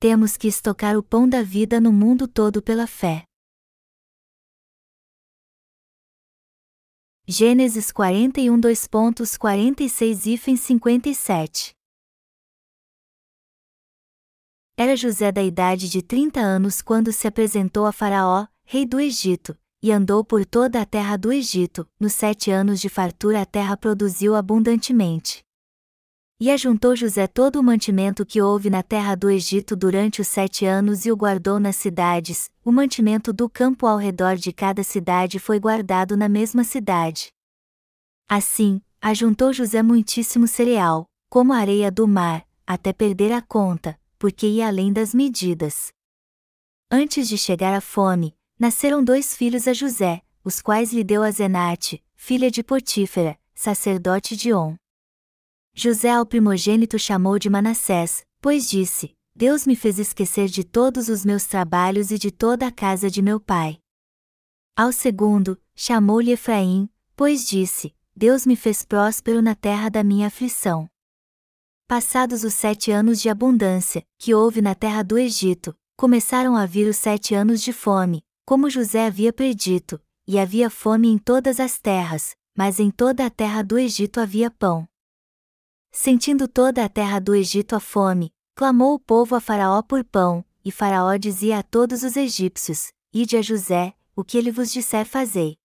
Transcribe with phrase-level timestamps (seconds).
[0.00, 3.24] temos que estocar o pão da vida no mundo todo pela fé.
[7.26, 11.72] Gênesis 41 2.46 e 57
[14.76, 19.58] Era José da idade de 30 anos quando se apresentou a Faraó, rei do Egito,
[19.82, 21.86] e andou por toda a terra do Egito.
[21.98, 25.47] Nos sete anos de fartura a terra produziu abundantemente.
[26.40, 30.64] E ajuntou José todo o mantimento que houve na terra do Egito durante os sete
[30.64, 35.40] anos e o guardou nas cidades, o mantimento do campo ao redor de cada cidade
[35.40, 37.32] foi guardado na mesma cidade.
[38.28, 44.46] Assim, ajuntou José muitíssimo cereal, como a areia do mar, até perder a conta, porque
[44.46, 45.88] ia além das medidas.
[46.88, 51.32] Antes de chegar a fome, nasceram dois filhos a José, os quais lhe deu a
[51.32, 54.76] Zenate, filha de Potífera, sacerdote de On.
[55.80, 61.24] José ao primogênito chamou de Manassés, pois disse: Deus me fez esquecer de todos os
[61.24, 63.78] meus trabalhos e de toda a casa de meu pai.
[64.76, 70.90] Ao segundo, chamou-lhe Efraim, pois disse: Deus me fez próspero na terra da minha aflição.
[71.86, 76.88] Passados os sete anos de abundância, que houve na terra do Egito, começaram a vir
[76.88, 81.78] os sete anos de fome, como José havia predito, e havia fome em todas as
[81.78, 84.88] terras, mas em toda a terra do Egito havia pão.
[86.00, 90.44] Sentindo toda a terra do Egito a fome, clamou o povo a Faraó por pão,
[90.64, 95.04] e Faraó dizia a todos os egípcios: Ide a José, o que ele vos disser
[95.04, 95.56] fazei.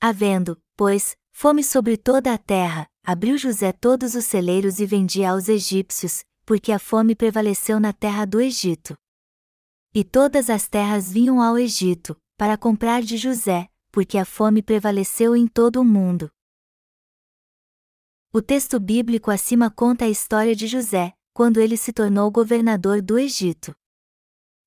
[0.00, 5.46] Havendo, pois, fome sobre toda a terra, abriu José todos os celeiros e vendia aos
[5.46, 8.96] egípcios, porque a fome prevaleceu na terra do Egito.
[9.94, 15.36] E todas as terras vinham ao Egito, para comprar de José, porque a fome prevaleceu
[15.36, 16.30] em todo o mundo.
[18.36, 23.16] O texto bíblico acima conta a história de José, quando ele se tornou governador do
[23.16, 23.72] Egito.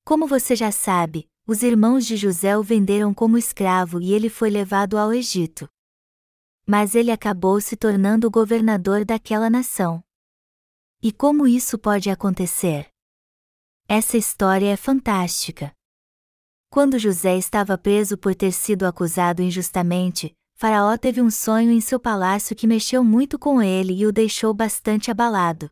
[0.06, 4.48] Como você já sabe, os irmãos de José o venderam como escravo e ele foi
[4.48, 5.68] levado ao Egito.
[6.66, 10.02] Mas ele acabou se tornando o governador daquela nação.
[11.02, 12.88] E como isso pode acontecer?
[13.86, 15.74] Essa história é fantástica.
[16.70, 22.00] Quando José estava preso por ter sido acusado injustamente, Faraó teve um sonho em seu
[22.00, 25.70] palácio que mexeu muito com ele e o deixou bastante abalado.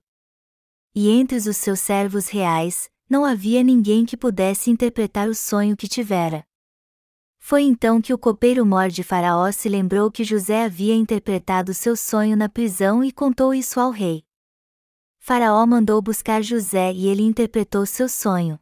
[0.95, 5.89] E entre os seus servos reais, não havia ninguém que pudesse interpretar o sonho que
[5.89, 6.47] tivera.
[7.41, 11.97] Foi então que o copeiro mor de Faraó se lembrou que José havia interpretado seu
[11.97, 14.25] sonho na prisão e contou isso ao rei.
[15.19, 18.57] Faraó mandou buscar José e ele interpretou seu sonho.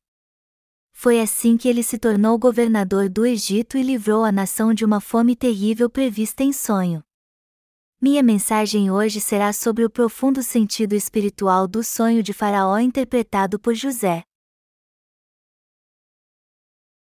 [0.94, 5.00] Foi assim que ele se tornou governador do Egito e livrou a nação de uma
[5.00, 7.04] fome terrível prevista em sonho.
[8.00, 13.74] Minha mensagem hoje será sobre o profundo sentido espiritual do sonho de Faraó interpretado por
[13.74, 14.22] José.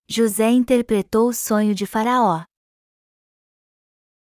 [0.07, 2.43] José interpretou o sonho de Faraó.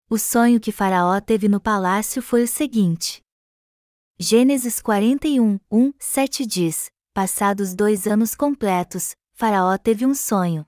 [0.10, 3.22] O sonho que Faraó teve no palácio foi o seguinte.
[4.18, 10.66] Gênesis 41, 1, 7 diz: Passados dois anos completos, Faraó teve um sonho.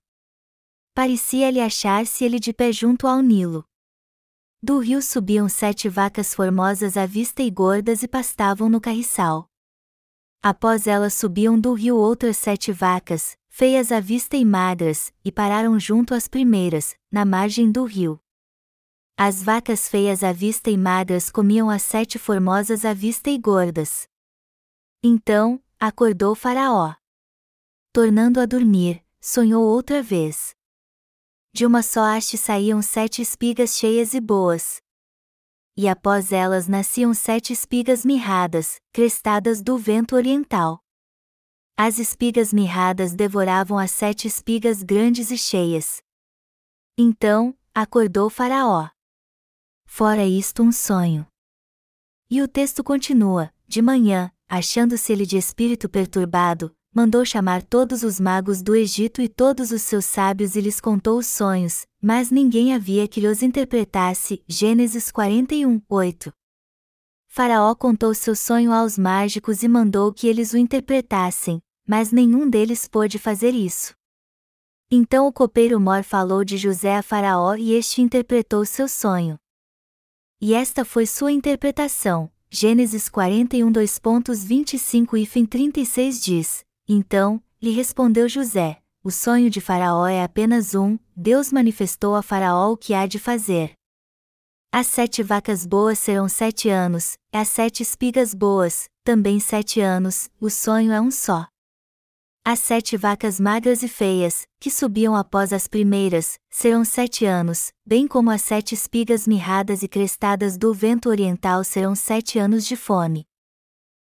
[0.94, 3.66] Parecia-lhe achar-se ele de pé junto ao Nilo.
[4.62, 9.50] Do rio subiam sete vacas formosas à vista e gordas e pastavam no carriçal.
[10.40, 15.80] Após elas subiam do rio outras sete vacas, feias à vista e magras, e pararam
[15.80, 18.22] junto às primeiras, na margem do rio.
[19.18, 24.08] As vacas feias à vista e magras comiam as sete formosas à vista e gordas.
[25.04, 26.99] Então, acordou Faraó
[27.92, 30.56] tornando a dormir, sonhou outra vez.
[31.52, 34.80] De uma só haste saíam sete espigas cheias e boas.
[35.76, 40.80] E após elas nasciam sete espigas mirradas, crestadas do vento oriental.
[41.76, 46.04] As espigas mirradas devoravam as sete espigas grandes e cheias.
[46.98, 48.90] Então, acordou Faraó.
[49.86, 51.26] Fora isto um sonho.
[52.30, 58.20] E o texto continua: de manhã, achando-se ele de espírito perturbado, mandou chamar todos os
[58.20, 62.74] magos do Egito e todos os seus sábios e lhes contou os sonhos, mas ninguém
[62.74, 64.44] havia que lhes interpretasse.
[64.48, 66.34] Gênesis 41, 8.
[67.28, 72.88] Faraó contou seu sonho aos mágicos e mandou que eles o interpretassem, mas nenhum deles
[72.88, 73.94] pôde fazer isso.
[74.92, 79.38] Então o copeiro Mor falou de José a Faraó e este interpretou seu sonho.
[80.42, 82.32] E esta foi sua interpretação.
[82.50, 90.24] Gênesis 41 2.25 e 36 diz: então, lhe respondeu José: O sonho de Faraó é
[90.24, 93.74] apenas um, Deus manifestou a Faraó o que há de fazer.
[94.72, 100.50] As sete vacas boas serão sete anos, as sete espigas boas, também sete anos, o
[100.50, 101.48] sonho é um só.
[102.44, 108.08] As sete vacas magras e feias, que subiam após as primeiras, serão sete anos, bem
[108.08, 113.26] como as sete espigas mirradas e crestadas do vento oriental serão sete anos de fome.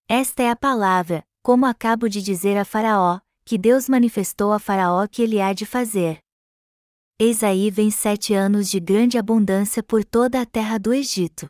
[0.08, 5.06] Esta é a palavra, como acabo de dizer a Faraó, que Deus manifestou a Faraó
[5.06, 6.20] que ele há de fazer.
[7.20, 11.50] Eis aí vem sete anos de grande abundância por toda a terra do Egito.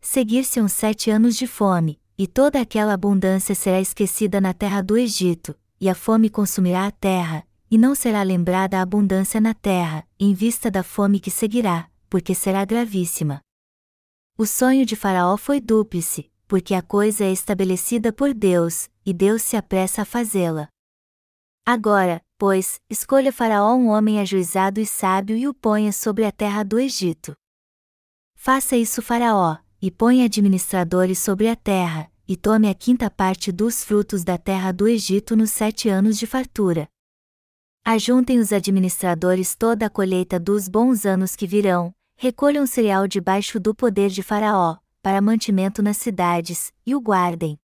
[0.00, 5.56] Seguir-se-ão sete anos de fome, e toda aquela abundância será esquecida na terra do Egito,
[5.80, 10.34] e a fome consumirá a terra, e não será lembrada a abundância na terra, em
[10.34, 13.40] vista da fome que seguirá, porque será gravíssima.
[14.36, 19.42] O sonho de Faraó foi dúplice, porque a coisa é estabelecida por Deus, e Deus
[19.42, 20.68] se apressa a fazê-la.
[21.64, 26.62] Agora, pois, escolha Faraó um homem ajuizado e sábio e o ponha sobre a terra
[26.62, 27.36] do Egito.
[28.34, 33.84] Faça isso, Faraó, e ponha administradores sobre a terra, e tome a quinta parte dos
[33.84, 36.88] frutos da terra do Egito nos sete anos de fartura.
[37.84, 43.74] Ajuntem os administradores toda a colheita dos bons anos que virão, recolham cereal debaixo do
[43.74, 47.58] poder de Faraó, para mantimento nas cidades, e o guardem.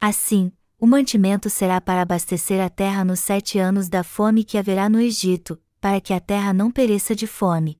[0.00, 4.88] Assim, o mantimento será para abastecer a terra nos sete anos da fome que haverá
[4.88, 7.78] no Egito, para que a terra não pereça de fome.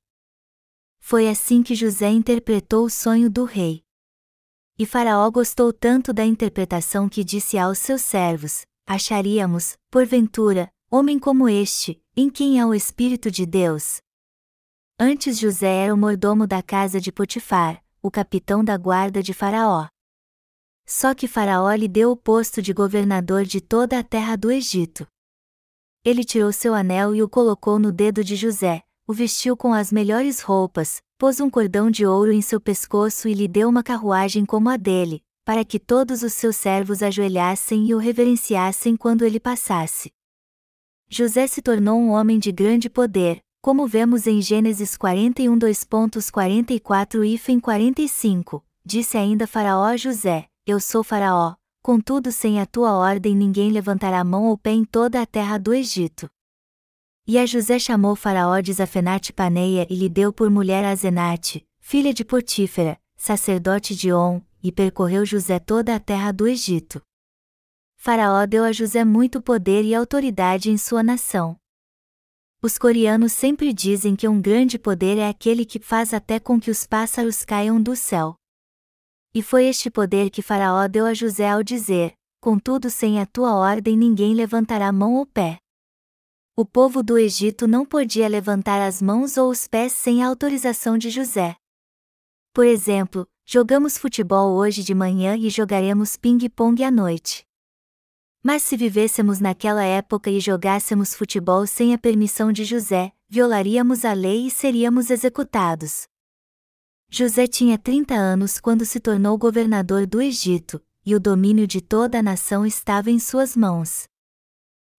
[0.99, 3.83] Foi assim que José interpretou o sonho do rei.
[4.79, 11.49] E Faraó gostou tanto da interpretação que disse aos seus servos: Acharíamos, porventura, homem como
[11.49, 13.99] este, em quem há o Espírito de Deus?
[14.97, 19.87] Antes José era o mordomo da casa de Potifar, o capitão da guarda de Faraó.
[20.85, 25.07] Só que Faraó lhe deu o posto de governador de toda a terra do Egito.
[26.03, 29.89] Ele tirou seu anel e o colocou no dedo de José, o vestiu com as
[29.89, 34.45] melhores roupas, pôs um cordão de ouro em seu pescoço e lhe deu uma carruagem
[34.45, 39.39] como a dele, para que todos os seus servos ajoelhassem e o reverenciassem quando ele
[39.39, 40.11] passasse.
[41.07, 47.61] José se tornou um homem de grande poder, como vemos em Gênesis 41 2.44 e
[47.61, 53.71] 45, disse ainda Faraó a José, Eu sou Faraó, contudo sem a tua ordem ninguém
[53.71, 56.29] levantará mão ou pé em toda a terra do Egito.
[57.25, 61.65] E a José chamou Faraó de Zafenate Paneia e lhe deu por mulher a Zenate,
[61.79, 67.01] filha de Potífera, sacerdote de On, e percorreu José toda a terra do Egito.
[67.95, 71.57] Faraó deu a José muito poder e autoridade em sua nação.
[72.65, 76.71] Os coreanos sempre dizem que um grande poder é aquele que faz até com que
[76.71, 78.35] os pássaros caiam do céu.
[79.35, 83.53] E foi este poder que Faraó deu a José ao dizer: Contudo, sem a tua
[83.53, 85.57] ordem ninguém levantará mão ou pé.
[86.55, 90.97] O povo do Egito não podia levantar as mãos ou os pés sem a autorização
[90.97, 91.57] de José.
[92.53, 97.45] Por exemplo, jogamos futebol hoje de manhã e jogaremos ping-pong à noite.
[98.43, 104.11] Mas se vivêssemos naquela época e jogássemos futebol sem a permissão de José, violaríamos a
[104.11, 106.03] lei e seríamos executados.
[107.09, 112.19] José tinha 30 anos quando se tornou governador do Egito, e o domínio de toda
[112.19, 114.09] a nação estava em suas mãos.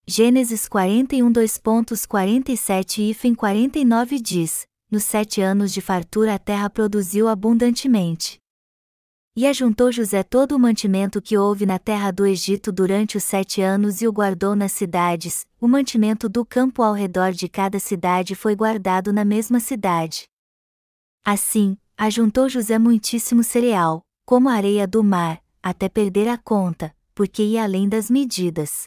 [0.06, 8.38] Gênesis 41 2.47 e 49 diz: Nos sete anos de fartura a terra produziu abundantemente.
[9.36, 13.60] E ajuntou José todo o mantimento que houve na terra do Egito durante os sete
[13.60, 18.36] anos e o guardou nas cidades, o mantimento do campo ao redor de cada cidade
[18.36, 20.28] foi guardado na mesma cidade.
[21.24, 27.42] Assim, ajuntou José muitíssimo cereal, como a areia do mar, até perder a conta, porque
[27.42, 28.84] ia além das medidas.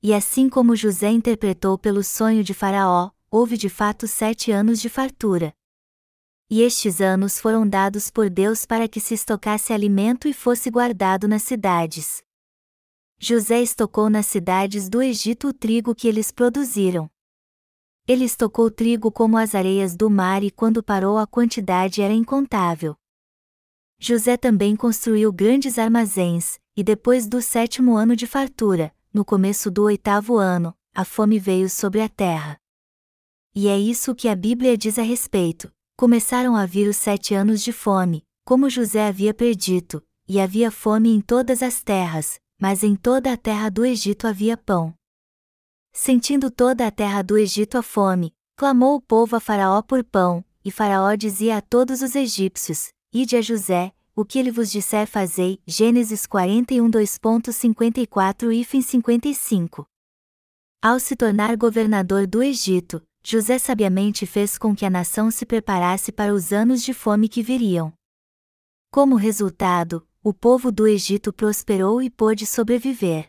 [0.00, 4.88] E assim como José interpretou pelo sonho de Faraó, houve de fato sete anos de
[4.88, 5.52] fartura.
[6.52, 11.28] E estes anos foram dados por Deus para que se estocasse alimento e fosse guardado
[11.28, 12.24] nas cidades.
[13.20, 17.08] José estocou nas cidades do Egito o trigo que eles produziram.
[18.04, 22.96] Ele estocou trigo como as areias do mar e quando parou a quantidade era incontável.
[23.96, 29.84] José também construiu grandes armazéns, e depois do sétimo ano de fartura, no começo do
[29.84, 32.58] oitavo ano, a fome veio sobre a terra.
[33.54, 35.70] E é isso que a Bíblia diz a respeito.
[36.00, 41.10] Começaram a vir os sete anos de fome, como José havia predito, e havia fome
[41.10, 44.94] em todas as terras, mas em toda a terra do Egito havia pão.
[45.92, 50.42] Sentindo toda a terra do Egito a fome, clamou o povo a Faraó por pão,
[50.64, 55.06] e Faraó dizia a todos os egípcios: Ide a José, o que ele vos disser
[55.06, 55.60] fazei.
[55.66, 59.86] Gênesis 41 2.54 e 55.
[60.80, 66.10] Ao se tornar governador do Egito, José sabiamente fez com que a nação se preparasse
[66.10, 67.92] para os anos de fome que viriam.
[68.90, 73.28] Como resultado, o povo do Egito prosperou e pôde sobreviver.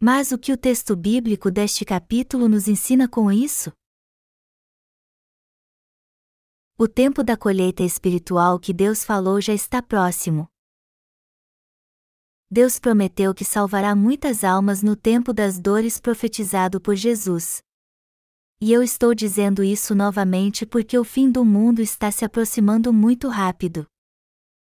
[0.00, 3.72] Mas o que o texto bíblico deste capítulo nos ensina com isso?
[6.78, 10.48] O tempo da colheita espiritual que Deus falou já está próximo.
[12.50, 17.62] Deus prometeu que salvará muitas almas no tempo das dores profetizado por Jesus.
[18.64, 23.26] E eu estou dizendo isso novamente porque o fim do mundo está se aproximando muito
[23.26, 23.84] rápido.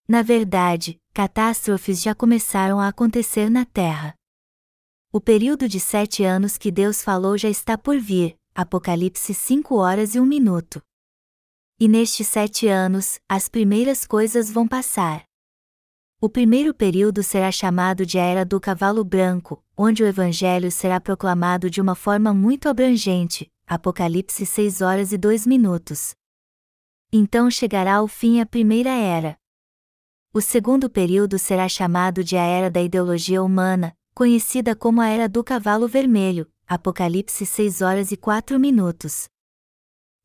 [0.07, 4.15] Na verdade, catástrofes já começaram a acontecer na Terra.
[5.13, 10.15] O período de sete anos que Deus falou já está por vir, Apocalipse 5 horas
[10.15, 10.81] e 1 minuto.
[11.79, 15.25] E nestes sete anos, as primeiras coisas vão passar.
[16.19, 21.69] O primeiro período será chamado de Era do Cavalo Branco, onde o Evangelho será proclamado
[21.69, 26.13] de uma forma muito abrangente, Apocalipse 6 horas e 2 minutos.
[27.11, 29.37] Então chegará ao fim a Primeira Era.
[30.33, 35.27] O segundo período será chamado de a Era da Ideologia Humana, conhecida como a Era
[35.27, 39.27] do Cavalo Vermelho, Apocalipse 6 horas e 4 minutos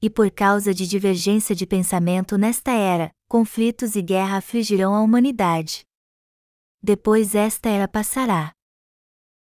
[0.02, 5.84] e por causa de divergência de pensamento nesta era, conflitos e guerra afligirão a humanidade.
[6.82, 8.52] Depois esta era passará.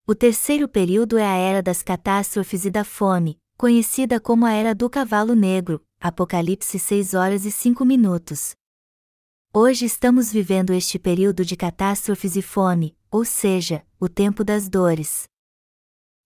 [0.07, 4.73] O terceiro período é a era das catástrofes e da fome, conhecida como a era
[4.73, 8.55] do cavalo negro, Apocalipse 6 horas e 5 minutos.
[9.53, 15.29] Hoje estamos vivendo este período de catástrofes e fome, ou seja, o tempo das dores.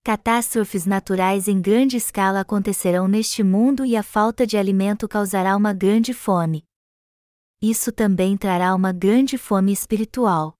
[0.04, 5.72] Catástrofes naturais em grande escala acontecerão neste mundo e a falta de alimento causará uma
[5.72, 6.66] grande fome.
[7.62, 10.52] Isso também trará uma grande fome espiritual.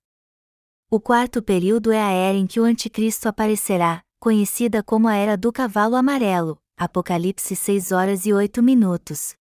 [0.91, 5.37] O quarto período é a era em que o Anticristo aparecerá, conhecida como a Era
[5.37, 9.35] do Cavalo Amarelo, Apocalipse 6 horas e 8 minutos.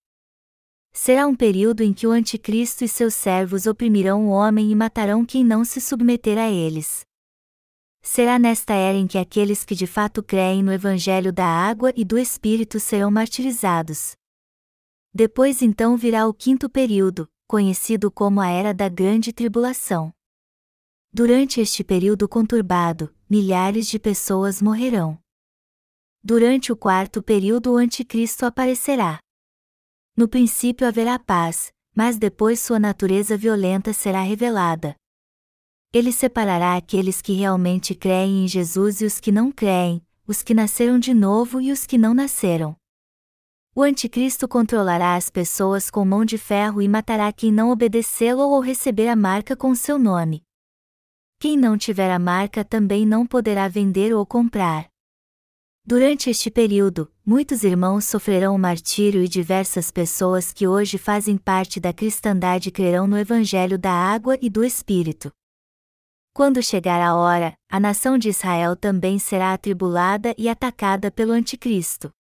[0.94, 5.26] Será um período em que o Anticristo e seus servos oprimirão o homem e matarão
[5.26, 7.06] quem não se submeter a eles.
[8.02, 12.04] Será nesta era em que aqueles que de fato creem no Evangelho da água e
[12.04, 14.14] do Espírito serão martirizados.
[15.14, 20.12] Depois então virá o quinto período, conhecido como a Era da Grande Tribulação.
[21.14, 25.21] Durante este período conturbado, milhares de pessoas morrerão.
[26.24, 29.20] Durante o quarto período o Anticristo aparecerá.
[30.16, 34.96] No princípio haverá paz, mas depois sua natureza violenta será revelada,
[35.94, 40.54] ele separará aqueles que realmente creem em Jesus e os que não creem, os que
[40.54, 42.78] nasceram de novo e os que não nasceram.
[43.76, 48.62] O Anticristo controlará as pessoas com mão de ferro e matará quem não obedecê-lo ou
[48.62, 50.44] receber a marca com seu nome.
[51.38, 54.91] Quem não tiver a marca também não poderá vender ou comprar.
[55.84, 61.80] Durante este período, muitos irmãos sofrerão o martírio e diversas pessoas que hoje fazem parte
[61.80, 65.32] da cristandade crerão no Evangelho da água e do Espírito.
[66.34, 72.12] Quando chegar a hora, a nação de Israel também será atribulada e atacada pelo Anticristo.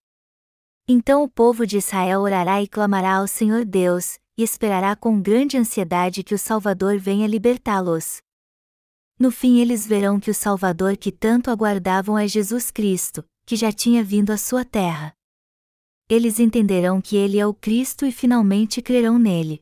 [0.87, 5.55] Então o povo de Israel orará e clamará ao Senhor Deus, e esperará com grande
[5.55, 8.21] ansiedade que o Salvador venha libertá-los.
[9.19, 13.69] No fim eles verão que o Salvador que tanto aguardavam é Jesus Cristo, que já
[13.69, 15.13] tinha vindo à sua terra.
[16.07, 19.61] Eles entenderão que ele é o Cristo e finalmente crerão nele.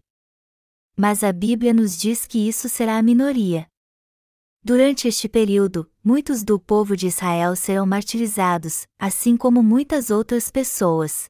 [0.95, 3.67] Mas a Bíblia nos diz que isso será a minoria.
[4.63, 11.25] Durante este período, muitos do povo de Israel serão martirizados, assim como muitas outras pessoas.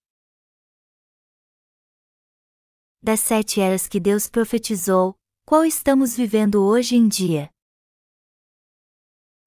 [3.02, 7.50] Das sete eras que Deus profetizou, qual estamos vivendo hoje em dia?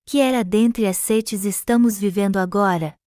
[0.06, 2.98] Que era dentre as setes estamos vivendo agora?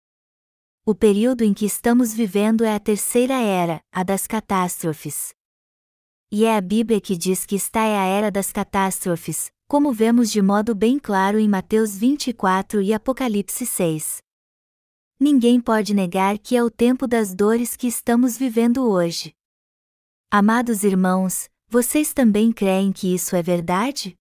[0.88, 5.34] O período em que estamos vivendo é a terceira era, a das catástrofes.
[6.32, 10.30] E é a Bíblia que diz que está é a era das catástrofes, como vemos
[10.30, 14.22] de modo bem claro em Mateus 24 e Apocalipse 6.
[15.20, 19.34] Ninguém pode negar que é o tempo das dores que estamos vivendo hoje.
[20.30, 24.16] Amados irmãos, vocês também creem que isso é verdade?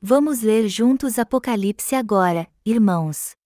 [0.00, 3.37] Vamos ler juntos Apocalipse agora, irmãos.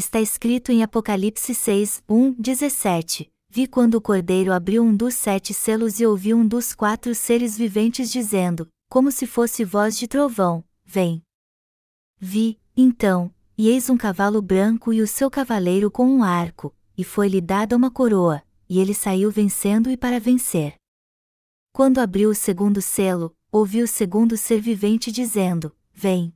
[0.00, 3.30] Está escrito em Apocalipse 6, 1, 17.
[3.50, 7.54] Vi quando o cordeiro abriu um dos sete selos e ouvi um dos quatro seres
[7.54, 11.22] viventes dizendo: como se fosse voz de trovão, vem.
[12.18, 17.04] Vi, então, e eis um cavalo branco e o seu cavaleiro com um arco, e
[17.04, 20.76] foi-lhe dada uma coroa, e ele saiu vencendo e para vencer.
[21.74, 26.32] Quando abriu o segundo selo, ouvi o segundo ser vivente dizendo: Vem.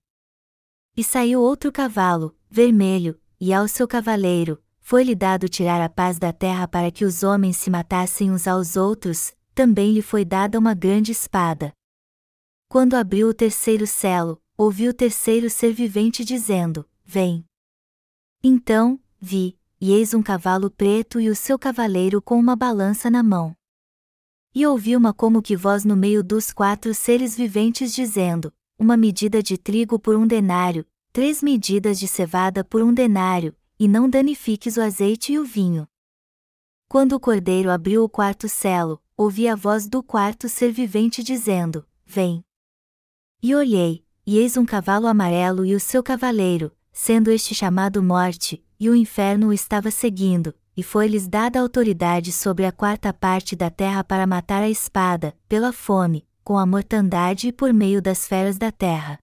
[0.94, 6.32] E saiu outro cavalo, vermelho, e ao seu cavaleiro, foi-lhe dado tirar a paz da
[6.32, 10.74] terra para que os homens se matassem uns aos outros, também lhe foi dada uma
[10.74, 11.72] grande espada,
[12.74, 17.44] quando abriu o terceiro selo, ouviu o terceiro ser vivente dizendo: Vem.
[18.42, 23.22] Então, vi, e eis um cavalo preto e o seu cavaleiro com uma balança na
[23.22, 23.54] mão.
[24.52, 29.40] E ouvi uma como que voz no meio dos quatro seres viventes dizendo: Uma medida
[29.40, 34.76] de trigo por um denário, três medidas de cevada por um denário, e não danifiques
[34.76, 35.86] o azeite e o vinho.
[36.88, 41.86] Quando o cordeiro abriu o quarto selo, ouvi a voz do quarto ser vivente dizendo:
[42.04, 42.44] Vem.
[43.40, 48.64] E olhei, e eis um cavalo amarelo e o seu cavaleiro, sendo este chamado Morte,
[48.80, 53.70] e o inferno o estava seguindo, e foi-lhes dada autoridade sobre a quarta parte da
[53.70, 58.58] terra para matar a espada, pela fome, com a mortandade e por meio das feras
[58.58, 59.16] da terra.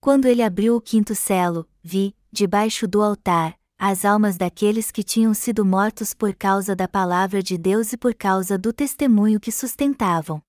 [0.00, 5.34] Quando ele abriu o quinto selo, vi, debaixo do altar, as almas daqueles que tinham
[5.34, 10.42] sido mortos por causa da palavra de Deus e por causa do testemunho que sustentavam.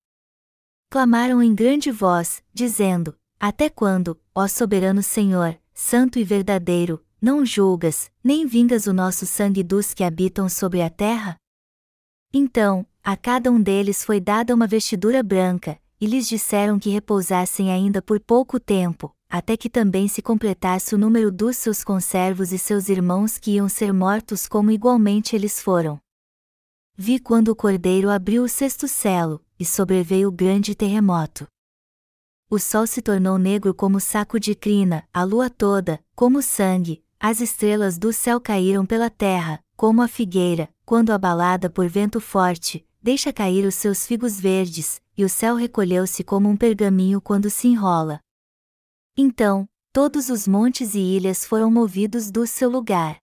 [0.90, 8.10] Clamaram em grande voz, dizendo: Até quando, ó soberano Senhor, santo e verdadeiro, não julgas,
[8.24, 11.36] nem vingas o nosso sangue dos que habitam sobre a terra?
[12.34, 17.72] Então, a cada um deles foi dada uma vestidura branca, e lhes disseram que repousassem
[17.72, 22.58] ainda por pouco tempo, até que também se completasse o número dos seus conservos e
[22.58, 26.00] seus irmãos que iam ser mortos como igualmente eles foram.
[26.98, 31.48] Vi quando o cordeiro abriu o sexto selo, e sobreveio grande terremoto
[32.52, 37.40] o sol se tornou negro como saco de crina, a lua toda, como sangue, as
[37.40, 43.32] estrelas do céu caíram pela terra, como a figueira, quando abalada por vento forte, deixa
[43.32, 48.20] cair os seus figos verdes, e o céu recolheu-se como um pergaminho quando se enrola.
[49.16, 53.20] Então, todos os montes e ilhas foram movidos do seu lugar.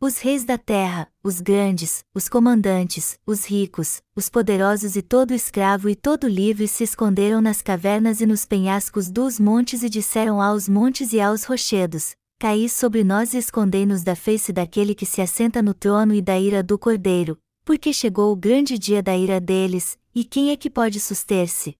[0.00, 5.90] Os reis da terra, os grandes, os comandantes, os ricos, os poderosos e todo escravo
[5.90, 10.68] e todo livre se esconderam nas cavernas e nos penhascos dos montes e disseram aos
[10.68, 15.60] montes e aos rochedos: Caí sobre nós e escondei-nos da face daquele que se assenta
[15.62, 19.98] no trono e da ira do cordeiro, porque chegou o grande dia da ira deles,
[20.14, 21.76] e quem é que pode suster-se?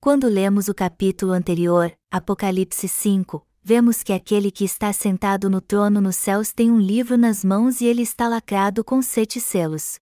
[0.00, 6.00] Quando lemos o capítulo anterior, Apocalipse 5, vemos que aquele que está sentado no trono
[6.00, 9.98] nos céus tem um livro nas mãos e ele está lacrado com sete selos.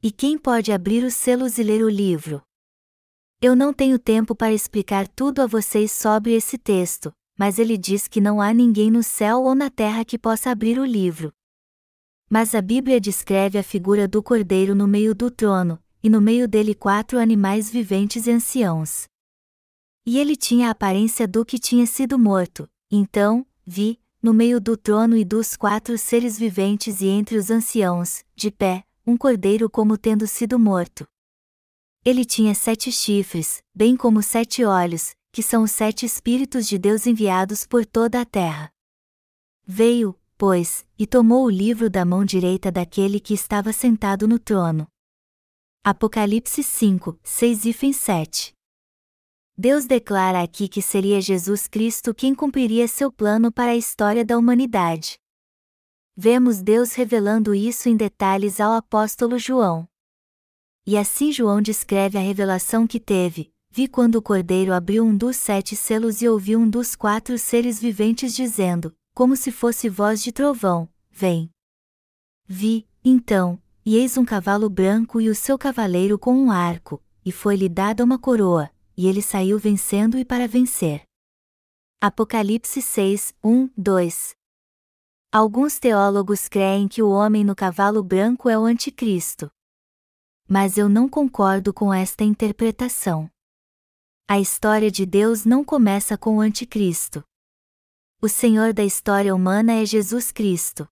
[0.00, 2.40] E quem pode abrir os selos e ler o livro?
[3.42, 8.06] Eu não tenho tempo para explicar tudo a vocês sobre esse texto, mas ele diz
[8.06, 11.32] que não há ninguém no céu ou na terra que possa abrir o livro.
[12.32, 16.46] Mas a Bíblia descreve a figura do cordeiro no meio do trono, e no meio
[16.46, 19.08] dele quatro animais viventes e anciãos.
[20.06, 24.76] E ele tinha a aparência do que tinha sido morto, então, vi, no meio do
[24.76, 29.98] trono e dos quatro seres viventes e entre os anciãos, de pé, um cordeiro como
[29.98, 31.08] tendo sido morto.
[32.04, 37.06] Ele tinha sete chifres, bem como sete olhos, que são os sete Espíritos de Deus
[37.06, 38.72] enviados por toda a terra.
[39.66, 44.88] Veio, pois, e tomou o livro da mão direita daquele que estava sentado no trono.
[45.84, 48.54] Apocalipse 5, 6 e 7
[49.54, 54.38] Deus declara aqui que seria Jesus Cristo quem cumpriria seu plano para a história da
[54.38, 55.18] humanidade.
[56.16, 59.86] Vemos Deus revelando isso em detalhes ao apóstolo João.
[60.86, 65.36] E assim João descreve a revelação que teve, vi quando o cordeiro abriu um dos
[65.36, 70.32] sete selos e ouvi um dos quatro seres viventes dizendo, como se fosse voz de
[70.32, 71.50] trovão: Vem.
[72.46, 77.30] Vi, então, e eis um cavalo branco e o seu cavaleiro com um arco, e
[77.30, 81.02] foi-lhe dada uma coroa, e ele saiu vencendo e para vencer.
[82.00, 84.34] Apocalipse 6, 1, 2
[85.30, 89.50] Alguns teólogos creem que o homem no cavalo branco é o Anticristo.
[90.48, 93.30] Mas eu não concordo com esta interpretação.
[94.26, 97.22] A história de Deus não começa com o Anticristo.
[98.22, 100.86] O Senhor da história humana é Jesus Cristo.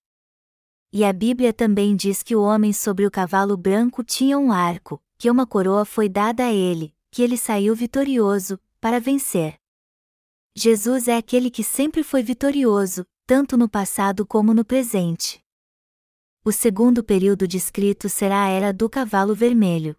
[0.90, 4.98] E a Bíblia também diz que o homem sobre o cavalo branco tinha um arco,
[5.18, 9.60] que uma coroa foi dada a ele, que ele saiu vitorioso, para vencer.
[10.56, 15.44] Jesus é aquele que sempre foi vitorioso, tanto no passado como no presente.
[16.42, 19.94] O segundo período descrito será a Era do Cavalo Vermelho.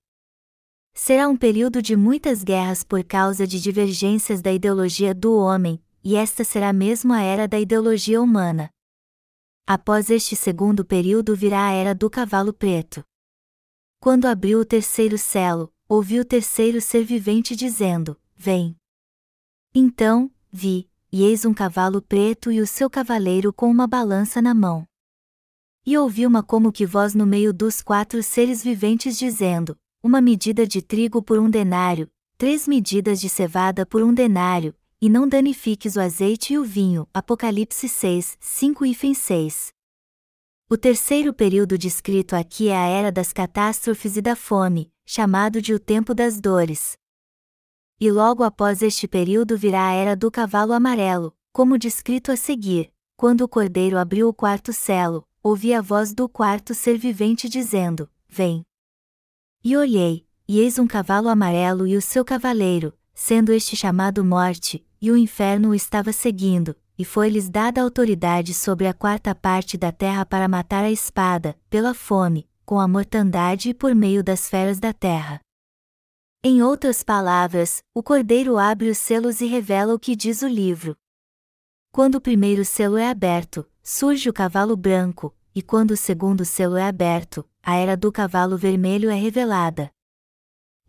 [0.95, 6.15] Será um período de muitas guerras por causa de divergências da ideologia do homem, e
[6.15, 8.69] esta será mesmo a era da ideologia humana.
[9.67, 13.03] Após este segundo período virá a era do cavalo preto.
[13.99, 18.75] Quando abriu o terceiro selo, ouvi o terceiro ser vivente dizendo: Vem.
[19.75, 24.53] Então, vi, e eis um cavalo preto e o seu cavaleiro com uma balança na
[24.53, 24.85] mão.
[25.85, 30.65] E ouvi uma como que voz no meio dos quatro seres viventes dizendo: uma medida
[30.65, 35.95] de trigo por um denário, três medidas de cevada por um denário, e não danifiques
[35.95, 37.07] o azeite e o vinho.
[37.13, 39.73] Apocalipse 6, 5 e 6.
[40.69, 45.73] O terceiro período descrito aqui é a era das catástrofes e da fome, chamado de
[45.73, 46.97] o tempo das dores.
[47.99, 52.91] E logo após este período virá a era do cavalo amarelo, como descrito a seguir.
[53.15, 58.09] Quando o cordeiro abriu o quarto selo, ouvi a voz do quarto ser vivente dizendo:
[58.27, 58.63] Vem.
[59.63, 64.87] E olhei, e eis um cavalo amarelo e o seu cavaleiro, sendo este chamado Morte,
[65.01, 69.91] e o inferno o estava seguindo, e foi-lhes dada autoridade sobre a quarta parte da
[69.91, 74.79] terra para matar a espada, pela fome, com a mortandade e por meio das feras
[74.79, 75.41] da terra.
[76.41, 80.95] Em outras palavras, o cordeiro abre os selos e revela o que diz o livro.
[81.91, 86.77] Quando o primeiro selo é aberto, surge o cavalo branco, e quando o segundo selo
[86.77, 89.91] é aberto, a era do cavalo vermelho é revelada.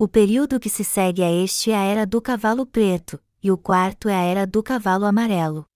[0.03, 3.59] O período que se segue a este é a era do cavalo preto, e o
[3.59, 5.67] quarto é a era do cavalo amarelo.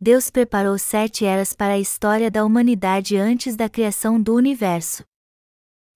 [0.00, 5.04] Deus preparou sete eras para a história da humanidade antes da criação do universo.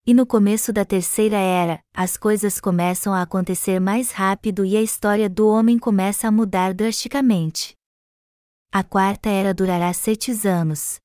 [0.07, 4.81] E no começo da terceira era, as coisas começam a acontecer mais rápido e a
[4.81, 7.75] história do homem começa a mudar drasticamente.
[8.71, 11.01] A quarta era durará sete anos.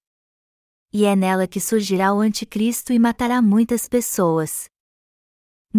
[0.93, 4.69] E é nela que surgirá o Anticristo e matará muitas pessoas.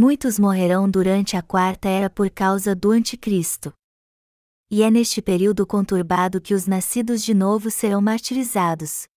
[0.01, 3.73] Muitos morrerão durante a quarta era por causa do Anticristo.
[4.71, 9.09] E é neste período conturbado que os nascidos de novo serão martirizados.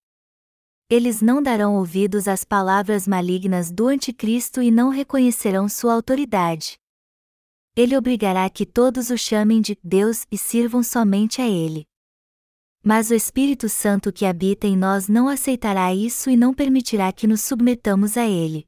[0.90, 6.74] Eles não darão ouvidos às palavras malignas do Anticristo e não reconhecerão sua autoridade.
[7.76, 11.86] Ele obrigará que todos o chamem de Deus e sirvam somente a Ele.
[12.82, 17.28] Mas o Espírito Santo que habita em nós não aceitará isso e não permitirá que
[17.28, 18.66] nos submetamos a ele.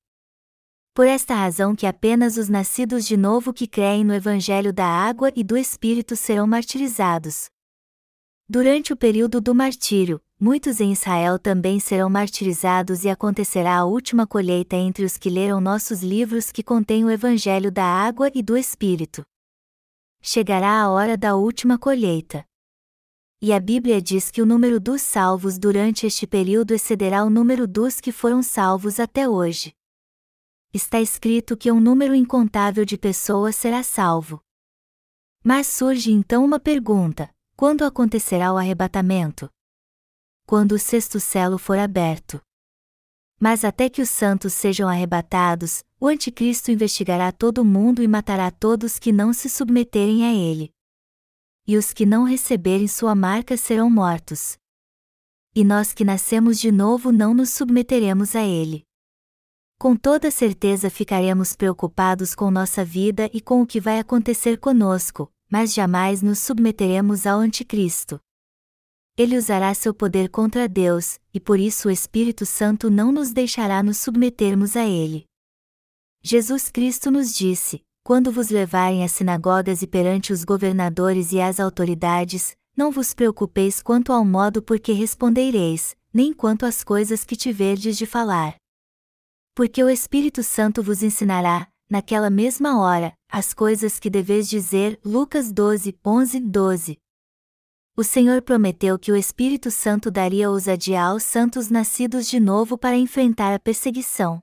[0.95, 5.33] Por esta razão que apenas os nascidos de novo que creem no Evangelho da água
[5.35, 7.47] e do Espírito serão martirizados.
[8.49, 14.25] Durante o período do martírio, muitos em Israel também serão martirizados e acontecerá a última
[14.25, 18.57] colheita entre os que leram nossos livros que contêm o Evangelho da água e do
[18.57, 19.27] Espírito.
[20.23, 22.47] Chegará a hora da última colheita
[23.43, 27.67] e a Bíblia diz que o número dos salvos durante este período excederá o número
[27.67, 29.75] dos que foram salvos até hoje.
[30.75, 34.41] Está escrito que um número incontável de pessoas será salvo.
[35.45, 39.49] Mas surge então uma pergunta: quando acontecerá o arrebatamento?
[40.45, 42.41] Quando o sexto selo for aberto.
[43.41, 48.51] Mas até que os santos sejam arrebatados, o Anticristo investigará todo o mundo e matará
[48.51, 50.75] todos que não se submeterem a ele
[51.67, 54.59] e os que não receberem sua marca serão mortos.
[55.55, 58.85] E nós que nascemos de novo não nos submeteremos a ele.
[59.79, 65.31] Com toda certeza ficaremos preocupados com nossa vida e com o que vai acontecer conosco,
[65.51, 68.19] mas jamais nos submeteremos ao Anticristo.
[69.17, 73.83] Ele usará seu poder contra Deus, e por isso o Espírito Santo não nos deixará
[73.83, 75.25] nos submetermos a ele.
[76.23, 81.61] Jesus Cristo nos disse: quando vos levarem às sinagogas e perante os governadores e as
[81.61, 87.37] autoridades, não vos preocupeis quanto ao modo por que respondereis, nem quanto às coisas que
[87.37, 88.57] tiverdes de falar.
[89.55, 94.99] Porque o Espírito Santo vos ensinará, naquela mesma hora, as coisas que deveis dizer.
[95.05, 96.99] Lucas 12, 11, 12.
[97.97, 102.97] O Senhor prometeu que o Espírito Santo daria ousadia aos santos nascidos de novo para
[102.97, 104.43] enfrentar a perseguição.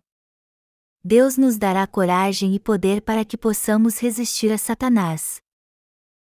[1.04, 5.41] Deus nos dará coragem e poder para que possamos resistir a Satanás.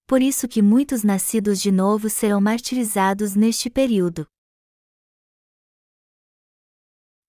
[0.07, 4.27] Por isso que muitos nascidos de novo serão martirizados neste período.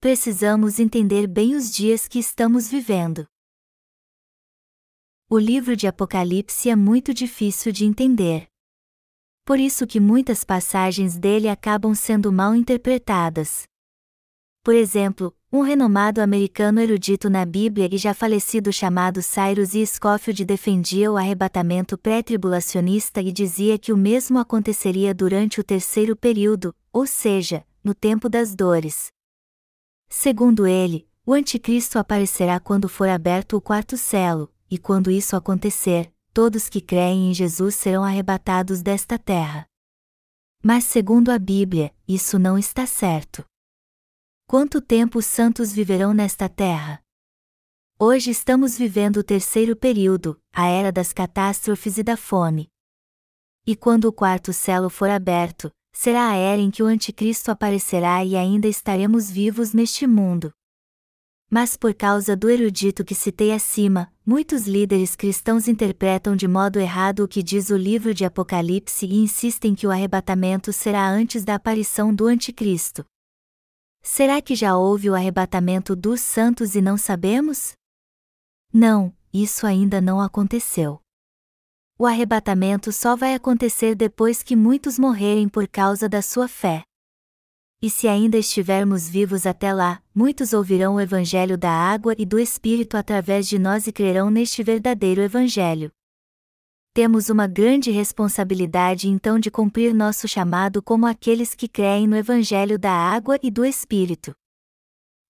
[0.02, 3.28] Precisamos entender bem os dias que estamos vivendo.
[5.30, 8.48] O livro de Apocalipse é muito difícil de entender.
[9.46, 13.66] Por isso que muitas passagens dele acabam sendo mal interpretadas.
[14.64, 19.86] Por exemplo, um renomado americano erudito na Bíblia e já falecido chamado Cyrus E.
[19.86, 26.74] Scofield defendia o arrebatamento pré-tribulacionista e dizia que o mesmo aconteceria durante o terceiro período,
[26.92, 29.12] ou seja, no tempo das dores.
[30.14, 36.14] Segundo ele, o anticristo aparecerá quando for aberto o quarto selo, e quando isso acontecer,
[36.34, 39.66] todos que creem em Jesus serão arrebatados desta terra.
[40.62, 43.46] Mas segundo a Bíblia, isso não está certo.
[44.46, 47.02] Quanto tempo os santos viverão nesta terra?
[47.98, 52.68] Hoje estamos vivendo o terceiro período, a era das catástrofes e da fome.
[53.66, 58.24] E quando o quarto selo for aberto, será a era em que o Anticristo aparecerá
[58.24, 60.54] e ainda estaremos vivos neste mundo.
[61.50, 67.26] Mas por causa do erudito que citei acima, muitos líderes cristãos interpretam de modo errado
[67.26, 71.56] o que diz o livro de Apocalipse e insistem que o arrebatamento será antes da
[71.56, 73.06] aparição do Anticristo.
[74.02, 77.74] Será que já houve o arrebatamento dos santos e não sabemos?
[78.74, 81.02] Não, isso ainda não aconteceu.
[82.02, 86.82] O arrebatamento só vai acontecer depois que muitos morrerem por causa da sua fé.
[87.80, 92.40] E se ainda estivermos vivos até lá, muitos ouvirão o Evangelho da água e do
[92.40, 95.92] Espírito através de nós e crerão neste verdadeiro Evangelho.
[96.92, 102.80] Temos uma grande responsabilidade então de cumprir nosso chamado como aqueles que creem no Evangelho
[102.80, 104.34] da água e do Espírito.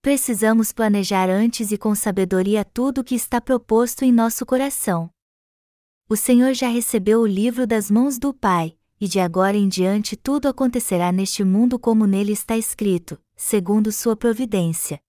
[0.02, 5.12] Precisamos planejar antes e com sabedoria tudo o que está proposto em nosso coração.
[6.12, 10.18] O Senhor já recebeu o livro das mãos do Pai, e de agora em diante
[10.18, 15.00] tudo acontecerá neste mundo como nele está escrito, segundo sua providência.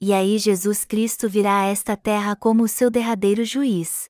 [0.00, 4.08] E aí Jesus Cristo virá a esta terra como o seu derradeiro juiz.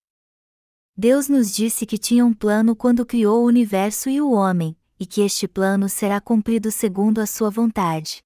[0.95, 5.07] Deus nos disse que tinha um plano quando criou o universo e o homem, e
[5.07, 8.23] que este plano será cumprido segundo a sua vontade.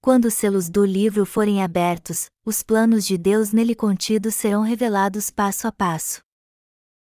[0.00, 5.30] Quando os selos do livro forem abertos, os planos de Deus nele contidos serão revelados
[5.30, 6.24] passo a passo.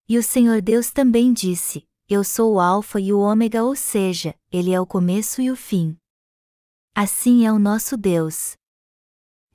[0.07, 4.35] E o Senhor Deus também disse: eu sou o Alfa e o Ômega, ou seja,
[4.51, 5.97] Ele é o começo e o fim.
[6.93, 8.55] Assim é o nosso Deus.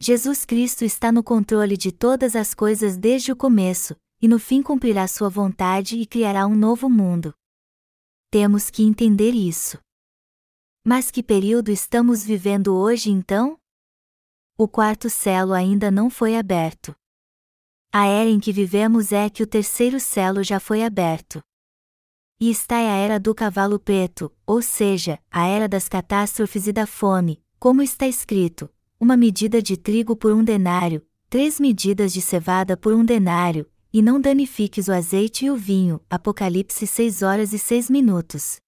[0.00, 4.64] Jesus Cristo está no controle de todas as coisas desde o começo, e no fim
[4.64, 7.32] cumprirá sua vontade e criará um novo mundo.
[8.32, 9.78] Temos que entender isso.
[10.84, 13.56] Mas que período estamos vivendo hoje então?
[14.58, 16.96] O quarto selo ainda não foi aberto.
[17.92, 21.42] A era em que vivemos é que o terceiro selo já foi aberto.
[22.40, 26.87] E está a era do cavalo preto, ou seja, a era das catástrofes e da
[26.87, 32.76] fome, como está escrito: uma medida de trigo por um denário, três medidas de cevada
[32.76, 36.00] por um denário, e não danifiques o azeite e o vinho.
[36.09, 38.59] Apocalipse 6 horas e 6 minutos.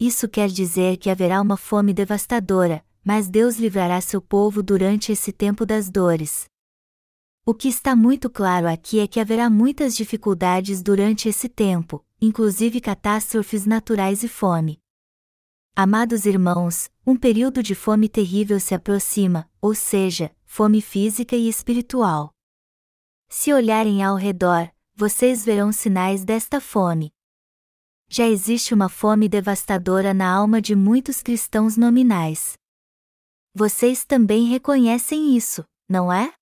[0.00, 5.32] Isso quer dizer que haverá uma fome devastadora, mas Deus livrará seu povo durante esse
[5.32, 6.50] tempo das dores.
[7.44, 12.80] O que está muito claro aqui é que haverá muitas dificuldades durante esse tempo, inclusive
[12.80, 14.80] catástrofes naturais e fome.
[15.74, 22.32] Amados irmãos, um período de fome terrível se aproxima, ou seja, fome física e espiritual.
[23.28, 27.12] Se olharem ao redor, vocês verão sinais desta fome.
[28.08, 32.56] Já existe uma fome devastadora na alma de muitos cristãos nominais.
[33.52, 36.32] Vocês também reconhecem isso, não é?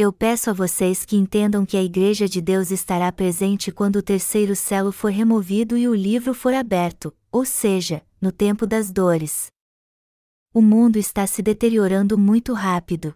[0.00, 4.02] Eu peço a vocês que entendam que a Igreja de Deus estará presente quando o
[4.02, 9.50] terceiro selo for removido e o livro for aberto, ou seja, no tempo das dores.
[10.54, 13.12] O mundo está se deteriorando muito rápido.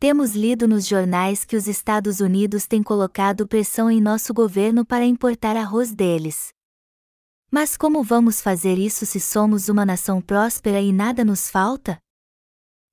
[0.00, 5.04] Temos lido nos jornais que os Estados Unidos têm colocado pressão em nosso governo para
[5.04, 6.48] importar arroz deles.
[7.48, 11.96] Mas como vamos fazer isso se somos uma nação próspera e nada nos falta?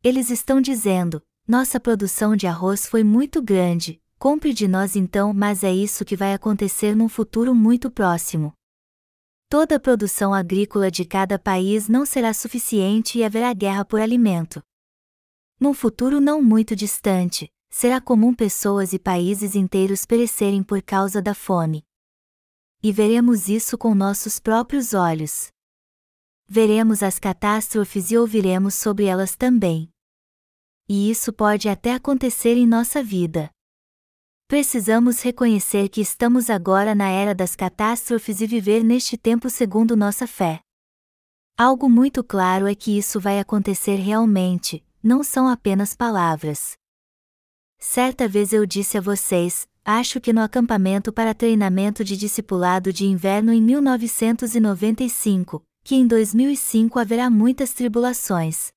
[0.04, 5.62] Eles estão dizendo: nossa produção de arroz foi muito grande, compre de nós então, mas
[5.62, 8.54] é isso que vai acontecer num futuro muito próximo.
[9.50, 14.64] Toda a produção agrícola de cada país não será suficiente e haverá guerra por alimento.
[15.60, 21.36] Num futuro não muito distante, será comum pessoas e países inteiros perecerem por causa da
[21.36, 21.84] fome.
[22.82, 25.50] E veremos isso com nossos próprios olhos.
[26.48, 29.93] Veremos as catástrofes e ouviremos sobre elas também
[30.88, 33.50] e isso pode até acontecer em nossa vida.
[34.48, 40.28] Precisamos reconhecer que estamos agora na era das catástrofes e viver neste tempo segundo nossa
[40.28, 40.60] fé.
[41.58, 46.74] Algo muito claro é que isso vai acontecer realmente, não são apenas palavras.
[47.80, 53.06] Certa vez eu disse a vocês, acho que no acampamento para treinamento de discipulado de
[53.06, 58.72] inverno em 1995, que em 2005 haverá muitas tribulações.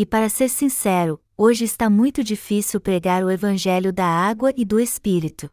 [0.00, 4.80] E para ser sincero, hoje está muito difícil pregar o Evangelho da água e do
[4.80, 5.46] Espírito.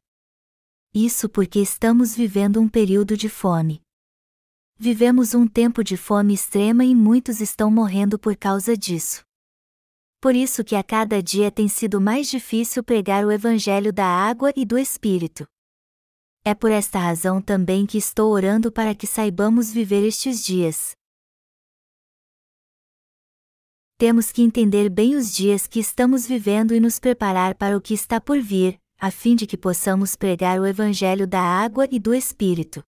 [0.95, 3.81] Isso porque estamos vivendo um período de fome.
[4.79, 9.21] Vivemos um tempo de fome extrema e muitos estão morrendo por causa disso.
[10.21, 14.53] Por isso que a cada dia tem sido mais difícil pregar o Evangelho da água
[14.55, 15.45] e do Espírito.
[16.45, 20.95] É por esta razão também que estou orando para que saibamos viver estes dias,
[23.97, 27.95] temos que entender bem os dias que estamos vivendo e nos preparar para o que
[27.95, 32.13] está por vir, a fim de que possamos pregar o Evangelho da água e do
[32.13, 32.83] Espírito.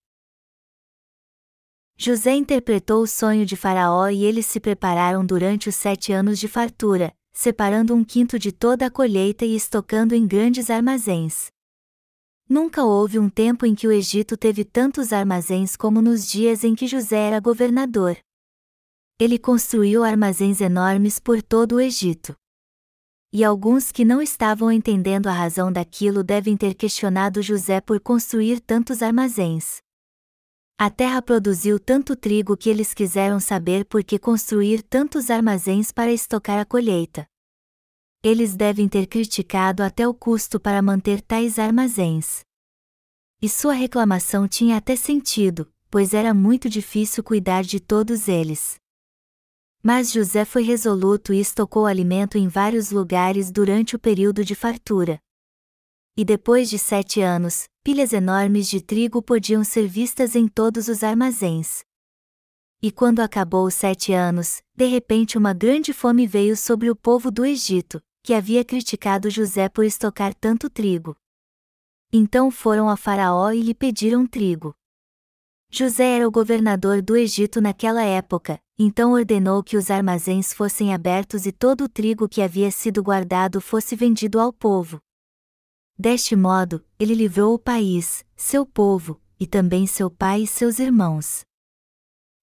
[1.97, 6.47] José interpretou o sonho de Faraó e eles se prepararam durante os sete anos de
[6.47, 11.47] fartura, separando um quinto de toda a colheita e estocando em grandes armazéns.
[12.47, 16.75] Nunca houve um tempo em que o Egito teve tantos armazéns como nos dias em
[16.75, 18.17] que José era governador.
[19.21, 22.33] Ele construiu armazéns enormes por todo o Egito.
[23.33, 28.61] E alguns que não estavam entendendo a razão daquilo devem ter questionado José por construir
[28.61, 29.81] tantos armazéns.
[30.77, 36.13] A terra produziu tanto trigo que eles quiseram saber por que construir tantos armazéns para
[36.13, 37.27] estocar a colheita.
[38.23, 42.39] Eles devem ter criticado até o custo para manter tais armazéns.
[43.41, 48.79] E sua reclamação tinha até sentido, pois era muito difícil cuidar de todos eles.
[49.81, 55.21] Mas José foi resoluto e estocou alimento em vários lugares durante o período de fartura
[56.19, 61.01] e depois de sete anos, pilhas enormes de trigo podiam ser vistas em todos os
[61.01, 61.85] armazéns.
[62.81, 67.31] E quando acabou os sete anos, de repente uma grande fome veio sobre o povo
[67.31, 71.15] do Egito, que havia criticado José por estocar tanto trigo.
[72.11, 74.75] Então foram a Faraó e lhe pediram trigo.
[75.71, 81.45] José era o governador do Egito naquela época, então ordenou que os armazéns fossem abertos
[81.45, 85.01] e todo o trigo que havia sido guardado fosse vendido ao povo.
[85.97, 91.41] Deste modo, ele livrou o país, seu povo, e também seu pai e seus irmãos.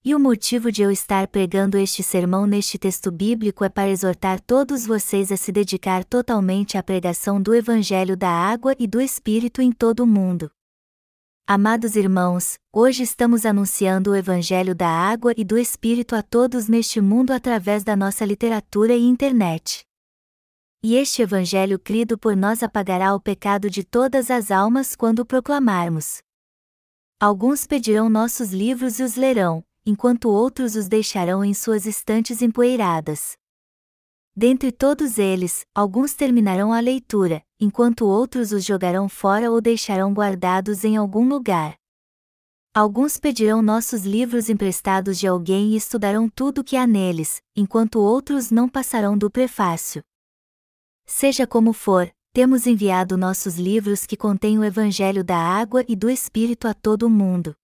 [0.04, 4.38] E o motivo de eu estar pregando este sermão neste texto bíblico é para exortar
[4.38, 9.62] todos vocês a se dedicar totalmente à pregação do Evangelho da Água e do Espírito
[9.62, 10.50] em todo o mundo.
[11.48, 17.00] Amados irmãos, hoje estamos anunciando o Evangelho da Água e do Espírito a todos neste
[17.00, 19.84] mundo através da nossa literatura e internet.
[20.82, 25.24] E este Evangelho crido por nós apagará o pecado de todas as almas quando o
[25.24, 26.18] proclamarmos.
[27.20, 33.36] Alguns pedirão nossos livros e os lerão, enquanto outros os deixarão em suas estantes empoeiradas.
[34.38, 40.84] Dentre todos eles, alguns terminarão a leitura, enquanto outros os jogarão fora ou deixarão guardados
[40.84, 41.74] em algum lugar.
[42.74, 47.98] Alguns pedirão nossos livros emprestados de alguém e estudarão tudo o que há neles, enquanto
[47.98, 50.02] outros não passarão do prefácio.
[51.06, 56.10] Seja como for, temos enviado nossos livros que contêm o Evangelho da água e do
[56.10, 57.56] Espírito a todo o mundo.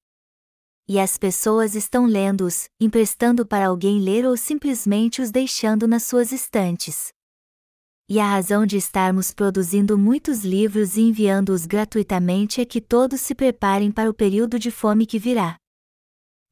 [0.88, 6.32] E as pessoas estão lendo-os, emprestando para alguém ler ou simplesmente os deixando nas suas
[6.32, 7.12] estantes.
[8.08, 13.34] E a razão de estarmos produzindo muitos livros e enviando-os gratuitamente é que todos se
[13.34, 15.56] preparem para o período de fome que virá.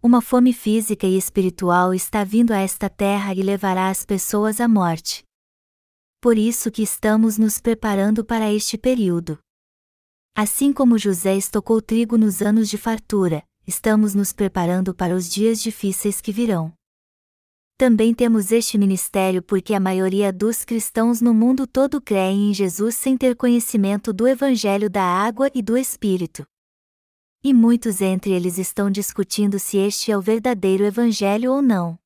[0.02, 4.68] Uma fome física e espiritual está vindo a esta terra e levará as pessoas à
[4.68, 5.24] morte
[6.20, 9.38] por isso que estamos nos preparando para este período.
[10.36, 15.62] Assim como José estocou trigo nos anos de fartura, estamos nos preparando para os dias
[15.62, 16.72] difíceis que virão.
[17.78, 22.96] Também temos este ministério porque a maioria dos cristãos no mundo todo creem em Jesus
[22.96, 26.44] sem ter conhecimento do Evangelho da água e do Espírito.
[27.44, 31.96] E muitos entre eles estão discutindo se este é o verdadeiro Evangelho ou não.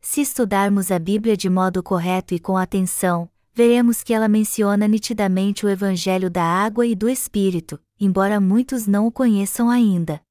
[0.00, 5.64] Se estudarmos a Bíblia de modo correto e com atenção, veremos que ela menciona nitidamente
[5.64, 10.23] o Evangelho da água e do Espírito, embora muitos não o conheçam ainda.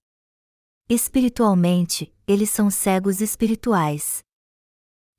[0.89, 4.24] Espiritualmente, eles são cegos espirituais.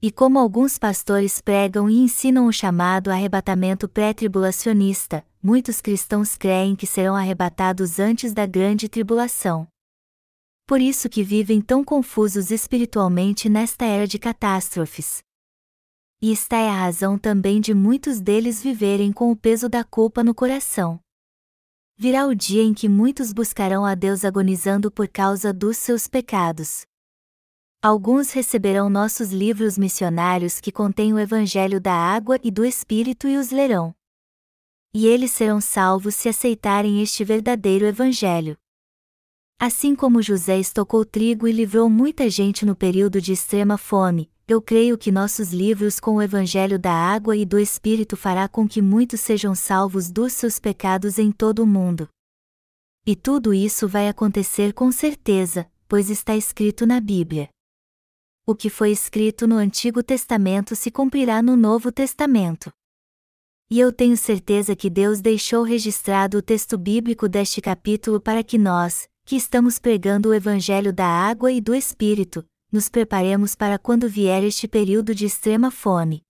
[0.01, 6.87] E como alguns pastores pregam e ensinam o chamado arrebatamento pré-tribulacionista, muitos cristãos creem que
[6.87, 9.67] serão arrebatados antes da grande tribulação
[10.67, 15.23] por isso que vivem tão confusos espiritualmente nesta era de catástrofes.
[16.23, 20.25] E está é a razão também de muitos deles viverem com o peso da culpa
[20.25, 20.99] no coração.
[21.97, 26.85] Virá o dia em que muitos buscarão a Deus agonizando por causa dos seus pecados.
[27.81, 33.37] Alguns receberão nossos livros missionários que contêm o Evangelho da água e do Espírito e
[33.37, 33.95] os lerão.
[34.93, 38.57] E eles serão salvos se aceitarem este verdadeiro Evangelho.
[39.57, 44.61] Assim como José estocou trigo e livrou muita gente no período de extrema fome, eu
[44.61, 48.83] creio que nossos livros com o Evangelho da água e do Espírito fará com que
[48.83, 52.09] muitos sejam salvos dos seus pecados em todo o mundo.
[53.07, 57.49] E tudo isso vai acontecer com certeza, pois está escrito na Bíblia.
[58.47, 62.71] O que foi escrito no Antigo Testamento se cumprirá no Novo Testamento.
[63.71, 68.59] E eu tenho certeza que Deus deixou registrado o texto bíblico deste capítulo para que
[68.59, 72.45] nós, que estamos pregando o Evangelho da água e do Espírito,
[72.75, 76.25] nos preparemos para quando vier este período de extrema fome.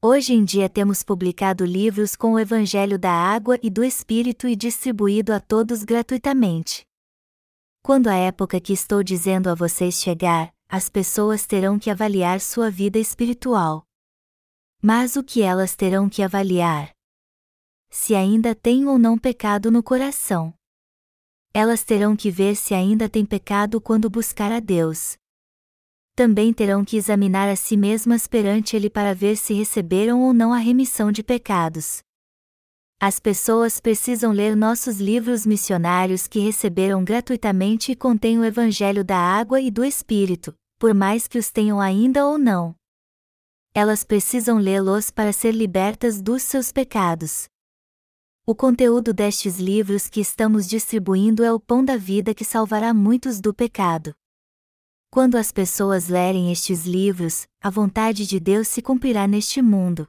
[0.00, 4.54] Hoje em dia temos publicado livros com o Evangelho da água e do Espírito e
[4.54, 6.86] distribuído a todos gratuitamente.
[7.82, 12.70] Quando a época que estou dizendo a vocês chegar, as pessoas terão que avaliar sua
[12.70, 13.84] vida espiritual.
[14.80, 16.92] Mas o que elas terão que avaliar?
[17.90, 20.54] Se ainda têm ou não pecado no coração.
[21.52, 25.18] Elas terão que ver se ainda têm pecado quando buscar a Deus.
[26.20, 30.52] Também terão que examinar a si mesmas perante Ele para ver se receberam ou não
[30.52, 32.02] a remissão de pecados.
[33.00, 39.16] As pessoas precisam ler nossos livros missionários que receberam gratuitamente e contêm o Evangelho da
[39.16, 42.74] Água e do Espírito, por mais que os tenham ainda ou não.
[43.72, 47.48] Elas precisam lê-los para ser libertas dos seus pecados.
[48.44, 53.40] O conteúdo destes livros que estamos distribuindo é o pão da vida que salvará muitos
[53.40, 54.12] do pecado.
[55.12, 60.06] Quando as pessoas lerem estes livros, a vontade de Deus se cumprirá neste mundo.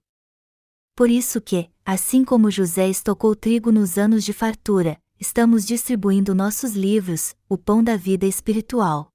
[0.95, 6.73] Por isso que, assim como José estocou trigo nos anos de fartura, estamos distribuindo nossos
[6.73, 9.09] livros, o pão da vida espiritual.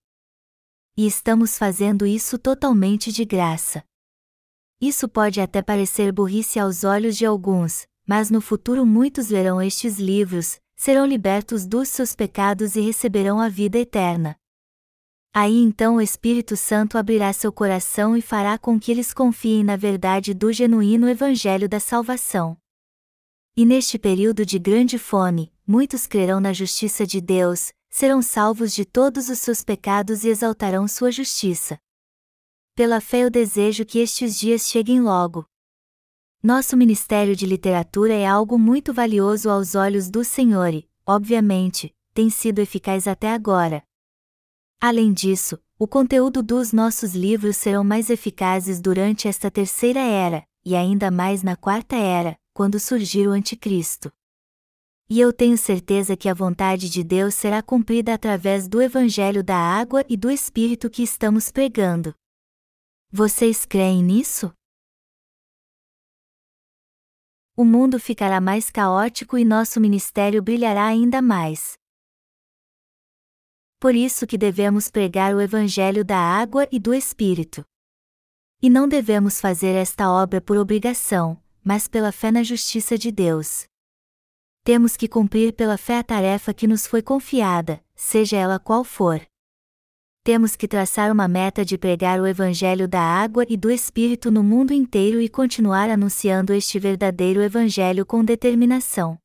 [0.96, 3.84] E estamos fazendo isso totalmente de graça.
[4.80, 10.00] Isso pode até parecer burrice aos olhos de alguns, mas no futuro muitos lerão estes
[10.00, 14.36] livros, serão libertos dos seus pecados e receberão a vida eterna.
[15.38, 19.76] Aí então o Espírito Santo abrirá seu coração e fará com que eles confiem na
[19.76, 22.56] verdade do genuíno Evangelho da salvação.
[23.54, 28.86] E neste período de grande fome, muitos crerão na justiça de Deus, serão salvos de
[28.86, 31.78] todos os seus pecados e exaltarão sua justiça.
[32.74, 35.44] Pela fé eu desejo que estes dias cheguem logo.
[36.42, 42.30] Nosso ministério de literatura é algo muito valioso aos olhos do Senhor e, obviamente, tem
[42.30, 43.84] sido eficaz até agora,
[44.80, 50.76] Além disso, o conteúdo dos nossos livros serão mais eficazes durante esta terceira era, e
[50.76, 54.12] ainda mais na quarta era, quando surgir o Anticristo.
[55.08, 59.56] E eu tenho certeza que a vontade de Deus será cumprida através do Evangelho da
[59.56, 62.14] água e do Espírito que estamos pregando.
[63.10, 64.52] Vocês creem nisso?
[67.56, 71.78] O mundo ficará mais caótico e nosso ministério brilhará ainda mais.
[73.86, 77.64] Por isso que devemos pregar o Evangelho da água e do Espírito.
[78.60, 83.64] E não devemos fazer esta obra por obrigação, mas pela fé na justiça de Deus.
[84.64, 89.24] Temos que cumprir pela fé a tarefa que nos foi confiada, seja ela qual for.
[90.24, 94.42] Temos que traçar uma meta de pregar o Evangelho da água e do Espírito no
[94.42, 99.16] mundo inteiro e continuar anunciando este verdadeiro Evangelho com determinação.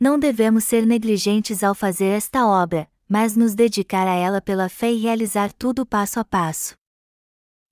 [0.00, 4.92] Não devemos ser negligentes ao fazer esta obra, mas nos dedicar a ela pela fé
[4.92, 6.74] e realizar tudo passo a passo.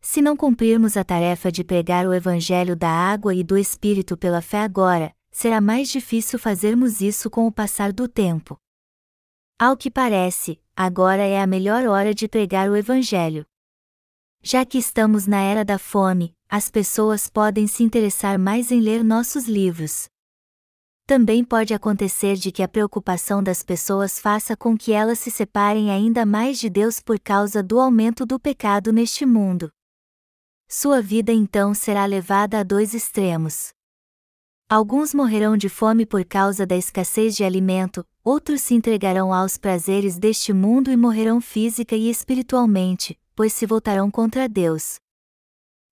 [0.00, 4.40] Se não cumprirmos a tarefa de pregar o Evangelho da água e do Espírito pela
[4.40, 8.56] fé agora, será mais difícil fazermos isso com o passar do tempo.
[9.58, 13.44] Ao que parece, agora é a melhor hora de pregar o Evangelho.
[14.42, 19.02] Já que estamos na era da fome, as pessoas podem se interessar mais em ler
[19.02, 20.08] nossos livros.
[21.06, 25.88] Também pode acontecer de que a preocupação das pessoas faça com que elas se separem
[25.88, 29.70] ainda mais de Deus por causa do aumento do pecado neste mundo.
[30.68, 33.68] Sua vida então será levada a dois extremos.
[34.68, 40.18] Alguns morrerão de fome por causa da escassez de alimento, outros se entregarão aos prazeres
[40.18, 44.96] deste mundo e morrerão física e espiritualmente, pois se voltarão contra Deus.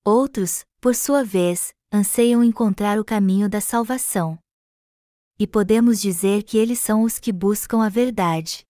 [0.04, 4.36] Outros, por sua vez, anseiam encontrar o caminho da salvação
[5.38, 8.64] e podemos dizer que eles são os que buscam a verdade.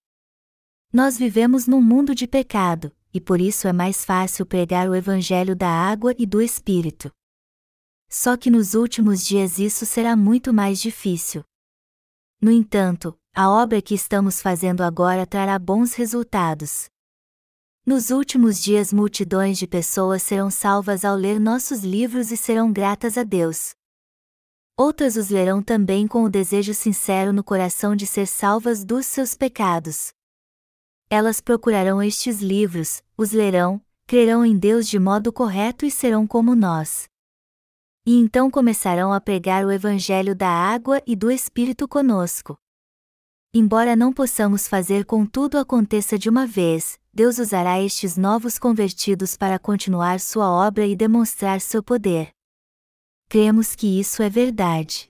[0.92, 5.54] Nós vivemos num mundo de pecado, e por isso é mais fácil pregar o Evangelho
[5.54, 7.12] da água e do Espírito.
[8.08, 11.44] Só que nos últimos dias isso será muito mais difícil.
[12.40, 16.86] No entanto, a obra que estamos fazendo agora trará bons resultados.
[17.84, 23.18] Nos últimos dias, multidões de pessoas serão salvas ao ler nossos livros e serão gratas
[23.18, 23.74] a Deus.
[24.76, 29.36] Outras os lerão também com o desejo sincero no coração de ser salvas dos seus
[29.36, 30.12] pecados.
[31.08, 36.56] Elas procurarão estes livros, os lerão, crerão em Deus de modo correto e serão como
[36.56, 37.08] nós.
[38.04, 42.56] E então começarão a pregar o Evangelho da água e do Espírito conosco.
[43.54, 49.36] Embora não possamos fazer com tudo aconteça de uma vez, Deus usará estes novos convertidos
[49.36, 52.33] para continuar sua obra e demonstrar seu poder
[53.28, 55.08] cremos que isso é verdade.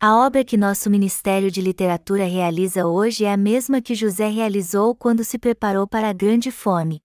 [0.00, 4.96] A obra que nosso Ministério de Literatura realiza hoje é a mesma que José realizou
[4.96, 7.00] quando se preparou para a grande fome.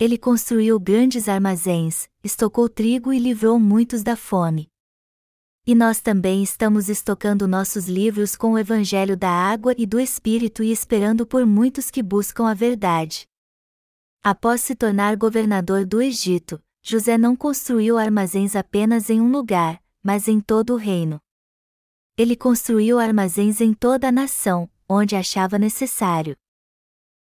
[0.00, 4.66] Ele construiu grandes armazéns, estocou trigo e livrou muitos da fome.
[5.64, 10.64] E nós também estamos estocando nossos livros com o Evangelho da água e do Espírito
[10.64, 13.28] e esperando por muitos que buscam a verdade.
[14.24, 20.26] Após se tornar governador do Egito, José não construiu armazéns apenas em um lugar, mas
[20.26, 21.20] em todo o reino.
[22.16, 26.36] Ele construiu armazéns em toda a nação, onde achava necessário.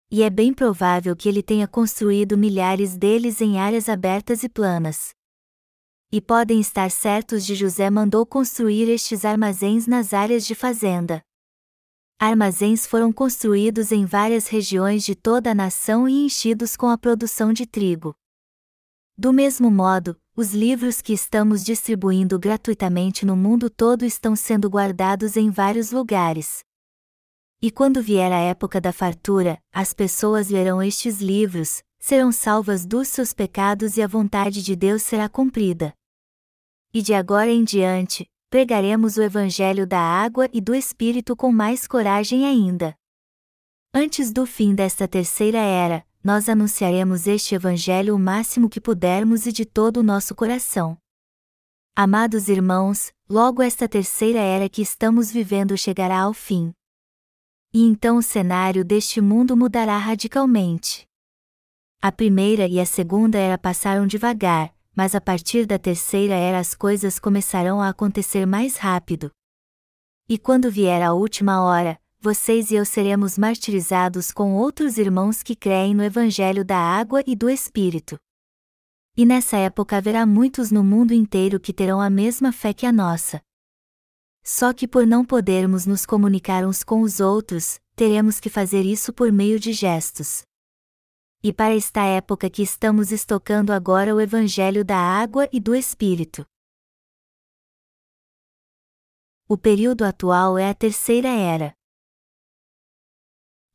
[0.10, 5.10] E é bem provável que ele tenha construído milhares deles em áreas abertas e planas.
[6.10, 11.22] E podem estar certos de José mandou construir estes armazéns nas áreas de fazenda.
[12.18, 17.52] Armazéns foram construídos em várias regiões de toda a nação e enchidos com a produção
[17.52, 18.16] de trigo.
[19.20, 25.36] Do mesmo modo, os livros que estamos distribuindo gratuitamente no mundo todo estão sendo guardados
[25.36, 26.64] em vários lugares.
[27.62, 33.10] E quando vier a época da fartura, as pessoas lerão estes livros, serão salvas dos
[33.10, 35.94] seus pecados e a vontade de Deus será cumprida.
[36.94, 41.86] E de agora em diante, pregaremos o Evangelho da água e do Espírito com mais
[41.86, 42.96] coragem ainda.
[43.94, 49.52] Antes do fim desta terceira era, nós anunciaremos este Evangelho o máximo que pudermos e
[49.52, 50.98] de todo o nosso coração.
[51.96, 56.74] Amados irmãos, logo esta terceira era que estamos vivendo chegará ao fim.
[57.74, 61.06] E então o cenário deste mundo mudará radicalmente.
[62.02, 66.74] A primeira e a segunda era passaram devagar, mas a partir da terceira era as
[66.74, 69.32] coisas começarão a acontecer mais rápido.
[70.28, 75.56] E quando vier a última hora, vocês e eu seremos martirizados com outros irmãos que
[75.56, 78.20] creem no Evangelho da água e do Espírito.
[79.16, 82.92] E nessa época haverá muitos no mundo inteiro que terão a mesma fé que a
[82.92, 83.42] nossa.
[84.44, 89.14] Só que por não podermos nos comunicar uns com os outros, teremos que fazer isso
[89.14, 90.44] por meio de gestos.
[91.42, 96.46] E para esta época que estamos estocando agora o Evangelho da água e do Espírito.
[99.48, 101.79] O período atual é a terceira era.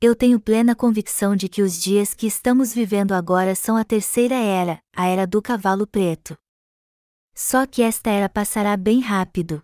[0.07, 4.35] Eu tenho plena convicção de que os dias que estamos vivendo agora são a terceira
[4.35, 6.37] era, a era do cavalo preto.
[7.35, 9.63] Só que esta era passará bem rápido,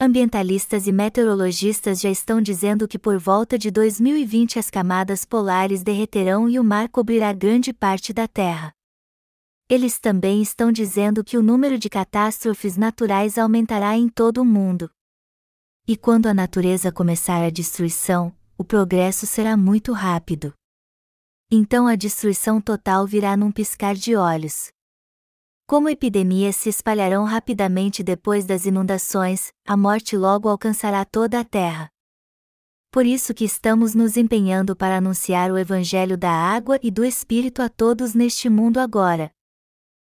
[0.00, 6.48] Ambientalistas e meteorologistas já estão dizendo que por volta de 2020 as camadas polares derreterão
[6.48, 8.72] e o mar cobrirá grande parte da Terra.
[9.68, 14.90] Eles também estão dizendo que o número de catástrofes naturais aumentará em todo o mundo.
[15.86, 20.54] E quando a natureza começar a destruição, o progresso será muito rápido.
[21.50, 24.72] Então a destruição total virá num piscar de olhos.
[25.66, 31.88] Como epidemias se espalharão rapidamente depois das inundações, a morte logo alcançará toda a terra.
[32.90, 37.60] Por isso que estamos nos empenhando para anunciar o Evangelho da água e do Espírito
[37.60, 39.33] a todos neste mundo agora.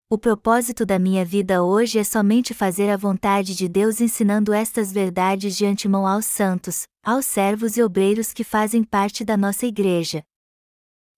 [0.09, 4.93] O propósito da minha vida hoje é somente fazer a vontade de Deus ensinando estas
[4.93, 10.23] verdades de antemão aos santos, aos servos e obreiros que fazem parte da nossa igreja.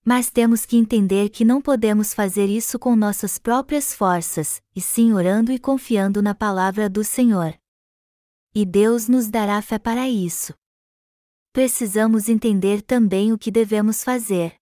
[0.03, 5.13] Mas temos que entender que não podemos fazer isso com nossas próprias forças, e sim
[5.13, 7.55] orando e confiando na palavra do Senhor.
[8.55, 10.55] E Deus nos dará fé para isso.
[11.53, 14.58] Precisamos entender também o que devemos fazer.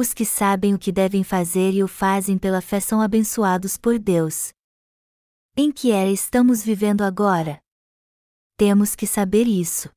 [0.00, 3.98] Os que sabem o que devem fazer e o fazem pela fé são abençoados por
[3.98, 4.50] Deus.
[5.54, 7.60] Em que era estamos vivendo agora?
[8.56, 9.90] Temos que saber isso.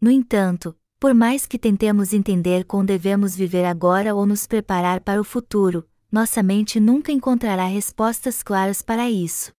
[0.00, 5.20] No entanto, por mais que tentemos entender como devemos viver agora ou nos preparar para
[5.20, 9.52] o futuro, nossa mente nunca encontrará respostas claras para isso.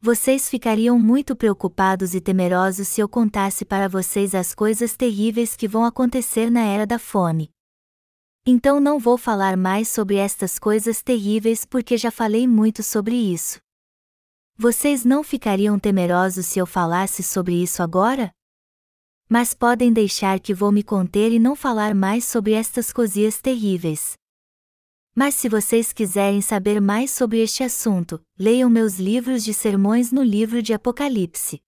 [0.00, 5.68] Vocês ficariam muito preocupados e temerosos se eu contasse para vocês as coisas terríveis que
[5.68, 7.53] vão acontecer na era da fome.
[8.46, 13.58] Então não vou falar mais sobre estas coisas terríveis porque já falei muito sobre isso.
[14.54, 18.30] Vocês não ficariam temerosos se eu falasse sobre isso agora?
[19.26, 24.12] Mas podem deixar que vou me conter e não falar mais sobre estas cozias terríveis.
[25.14, 30.22] Mas se vocês quiserem saber mais sobre este assunto, leiam meus livros de sermões no
[30.22, 31.62] livro de Apocalipse.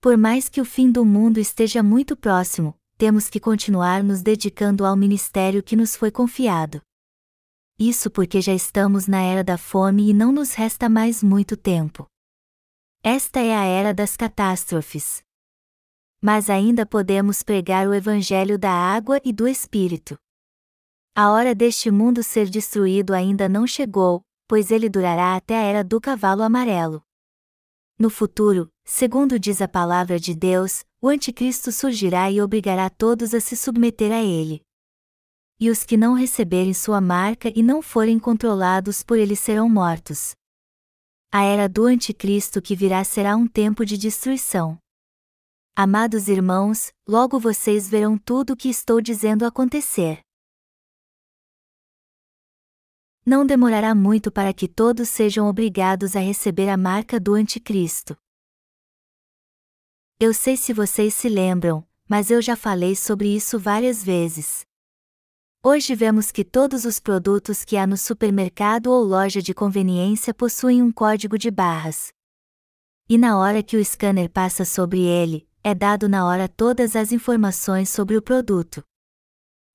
[0.00, 4.86] Por mais que o fim do mundo esteja muito próximo, temos que continuar nos dedicando
[4.86, 6.80] ao ministério que nos foi confiado.
[7.76, 12.06] Isso porque já estamos na era da fome e não nos resta mais muito tempo.
[13.02, 15.20] Esta é a era das catástrofes
[16.24, 20.16] mas ainda podemos pregar o Evangelho da água e do Espírito.
[21.16, 25.82] A hora deste mundo ser destruído ainda não chegou, pois ele durará até a era
[25.82, 27.02] do cavalo amarelo.
[27.98, 33.40] No futuro, segundo diz a palavra de Deus, o Anticristo surgirá e obrigará todos a
[33.40, 34.62] se submeter a ele.
[35.58, 40.36] E os que não receberem sua marca e não forem controlados por ele serão mortos.
[41.32, 44.78] A era do Anticristo que virá será um tempo de destruição.
[45.74, 50.20] Amados irmãos, logo vocês verão tudo o que estou dizendo acontecer.
[53.26, 58.16] Não demorará muito para que todos sejam obrigados a receber a marca do Anticristo.
[60.24, 64.64] Eu sei se vocês se lembram, mas eu já falei sobre isso várias vezes.
[65.64, 70.80] Hoje vemos que todos os produtos que há no supermercado ou loja de conveniência possuem
[70.80, 72.12] um código de barras.
[73.08, 77.10] E na hora que o scanner passa sobre ele, é dado na hora todas as
[77.10, 78.80] informações sobre o produto.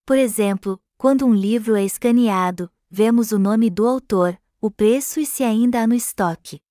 [0.05, 5.25] Por exemplo, quando um livro é escaneado, vemos o nome do autor, o preço e
[5.25, 6.61] se ainda há no estoque.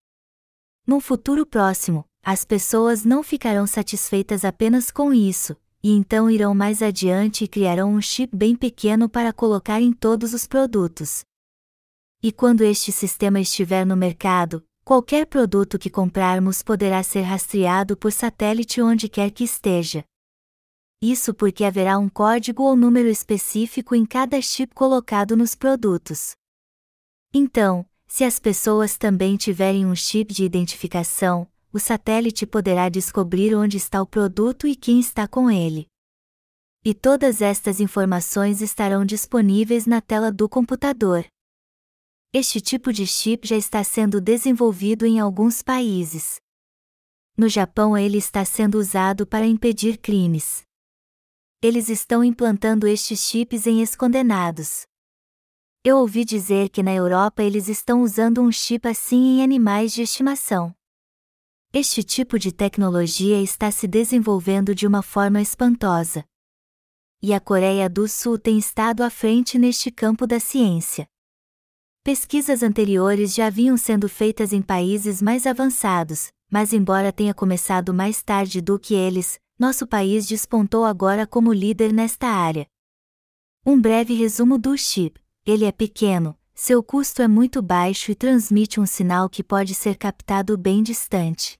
[0.86, 6.82] Num futuro próximo, as pessoas não ficarão satisfeitas apenas com isso, e então irão mais
[6.82, 11.24] adiante e criarão um chip bem pequeno para colocar em todos os produtos.
[12.20, 18.10] E quando este sistema estiver no mercado, qualquer produto que comprarmos poderá ser rastreado por
[18.10, 20.04] satélite onde quer que esteja.
[21.00, 26.32] Isso porque haverá um código ou número específico em cada chip colocado nos produtos.
[27.32, 31.46] Então, se as pessoas também tiverem um chip de identificação,
[31.76, 35.86] o satélite poderá descobrir onde está o produto e quem está com ele.
[36.82, 41.26] E todas estas informações estarão disponíveis na tela do computador.
[42.32, 46.40] Este tipo de chip já está sendo desenvolvido em alguns países.
[47.36, 50.62] No Japão, ele está sendo usado para impedir crimes.
[51.60, 54.86] Eles estão implantando estes chips em escondenados.
[55.84, 60.00] Eu ouvi dizer que na Europa eles estão usando um chip assim em animais de
[60.00, 60.75] estimação.
[61.78, 66.24] Este tipo de tecnologia está se desenvolvendo de uma forma espantosa.
[67.22, 71.06] E a Coreia do Sul tem estado à frente neste campo da ciência.
[72.02, 78.22] Pesquisas anteriores já haviam sendo feitas em países mais avançados, mas embora tenha começado mais
[78.22, 82.66] tarde do que eles, nosso país despontou agora como líder nesta área.
[83.66, 88.80] Um breve resumo do chip: ele é pequeno, seu custo é muito baixo e transmite
[88.80, 91.58] um sinal que pode ser captado bem distante.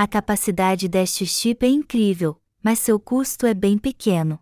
[0.00, 4.38] A capacidade deste chip é incrível, mas seu custo é bem pequeno.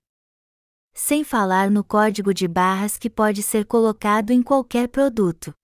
[0.93, 5.55] Sem falar no código de barras que pode ser colocado em qualquer produto.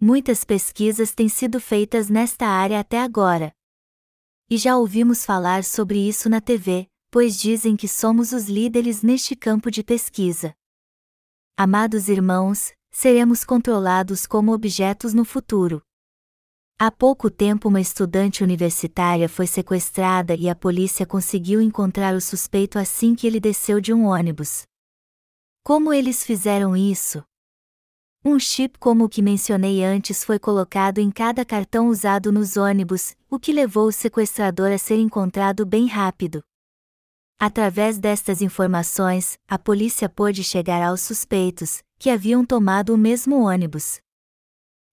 [0.00, 3.52] Muitas pesquisas têm sido feitas nesta área até agora.
[4.48, 9.36] E já ouvimos falar sobre isso na TV, pois dizem que somos os líderes neste
[9.36, 10.54] campo de pesquisa.
[11.58, 15.82] Amados irmãos, seremos controlados como objetos no futuro.
[16.76, 22.80] Há pouco tempo, uma estudante universitária foi sequestrada e a polícia conseguiu encontrar o suspeito
[22.80, 24.64] assim que ele desceu de um ônibus.
[25.62, 27.22] Como eles fizeram isso?
[28.24, 33.14] Um chip como o que mencionei antes foi colocado em cada cartão usado nos ônibus,
[33.30, 36.42] o que levou o sequestrador a ser encontrado bem rápido.
[37.38, 44.03] Através destas informações, a polícia pôde chegar aos suspeitos, que haviam tomado o mesmo ônibus.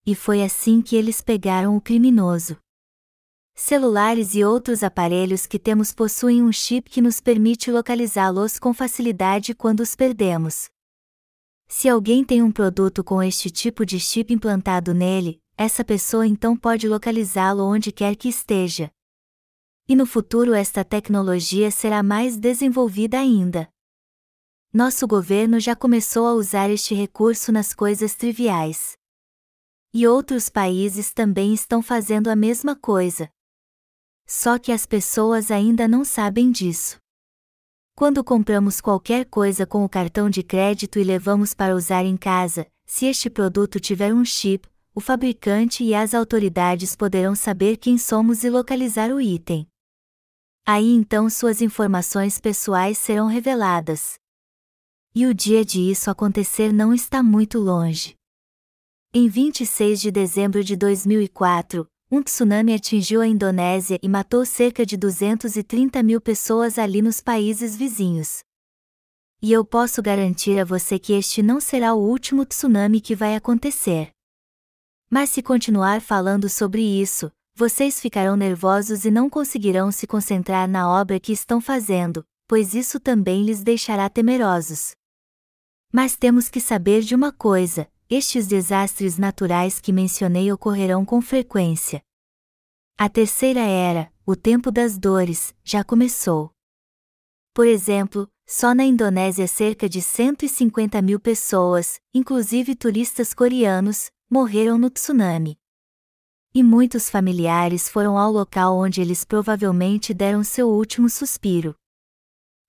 [0.05, 2.57] E foi assim que eles pegaram o criminoso.
[3.53, 9.53] Celulares e outros aparelhos que temos possuem um chip que nos permite localizá-los com facilidade
[9.53, 10.69] quando os perdemos.
[11.67, 16.57] Se alguém tem um produto com este tipo de chip implantado nele, essa pessoa então
[16.57, 18.91] pode localizá-lo onde quer que esteja.
[19.87, 23.69] E no futuro esta tecnologia será mais desenvolvida ainda.
[24.73, 28.97] Nosso governo já começou a usar este recurso nas coisas triviais.
[29.93, 33.29] E outros países também estão fazendo a mesma coisa.
[34.25, 36.97] Só que as pessoas ainda não sabem disso.
[37.93, 42.65] Quando compramos qualquer coisa com o cartão de crédito e levamos para usar em casa,
[42.85, 44.65] se este produto tiver um chip,
[44.95, 49.67] o fabricante e as autoridades poderão saber quem somos e localizar o item.
[50.65, 54.15] Aí então suas informações pessoais serão reveladas.
[55.13, 58.20] E o dia de isso acontecer não está muito longe.
[59.13, 64.95] Em 26 de dezembro de 2004, um tsunami atingiu a Indonésia e matou cerca de
[64.95, 68.39] 230 mil pessoas ali nos países vizinhos.
[69.41, 73.35] E eu posso garantir a você que este não será o último tsunami que vai
[73.35, 74.11] acontecer.
[75.09, 80.89] Mas se continuar falando sobre isso, vocês ficarão nervosos e não conseguirão se concentrar na
[80.89, 84.91] obra que estão fazendo, pois isso também lhes deixará temerosos.
[85.91, 92.03] Mas temos que saber de uma coisa: estes desastres naturais que mencionei ocorrerão com frequência.
[92.97, 96.51] A terceira era, o tempo das dores, já começou.
[97.53, 104.89] Por exemplo, só na Indonésia cerca de 150 mil pessoas, inclusive turistas coreanos, morreram no
[104.89, 105.57] tsunami.
[106.53, 111.73] E muitos familiares foram ao local onde eles provavelmente deram seu último suspiro.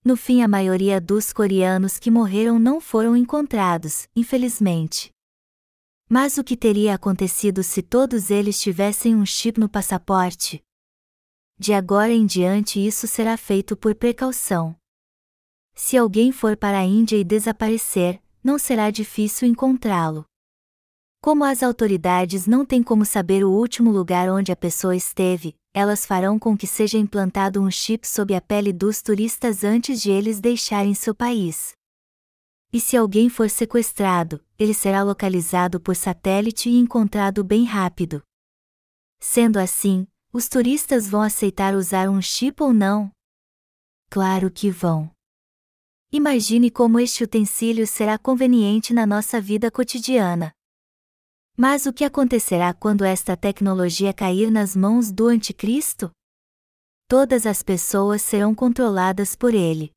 [0.05, 5.12] No fim, a maioria dos coreanos que morreram não foram encontrados, infelizmente.
[6.09, 10.63] Mas o que teria acontecido se todos eles tivessem um chip no passaporte?
[11.57, 14.75] De agora em diante isso será feito por precaução.
[15.73, 20.25] Se alguém for para a Índia e desaparecer, não será difícil encontrá-lo.
[21.21, 26.05] Como as autoridades não têm como saber o último lugar onde a pessoa esteve, elas
[26.05, 30.41] farão com que seja implantado um chip sob a pele dos turistas antes de eles
[30.41, 31.73] deixarem seu país.
[32.73, 38.23] E se alguém for sequestrado, ele será localizado por satélite e encontrado bem rápido.
[39.19, 43.11] Sendo assim, os turistas vão aceitar usar um chip ou não?
[44.09, 45.11] Claro que vão.
[46.11, 50.51] Imagine como este utensílio será conveniente na nossa vida cotidiana.
[51.55, 56.09] Mas o que acontecerá quando esta tecnologia cair nas mãos do Anticristo?
[57.07, 59.91] Todas as pessoas serão controladas por ele.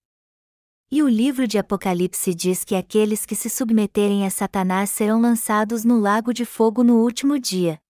[0.89, 5.85] E o livro de Apocalipse diz que aqueles que se submeterem a Satanás serão lançados
[5.85, 7.81] no lago de fogo no último dia.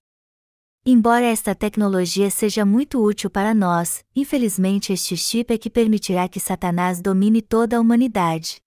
[0.85, 6.41] Embora esta tecnologia seja muito útil para nós, infelizmente este chip é que permitirá que
[6.41, 8.63] Satanás domine toda a humanidade.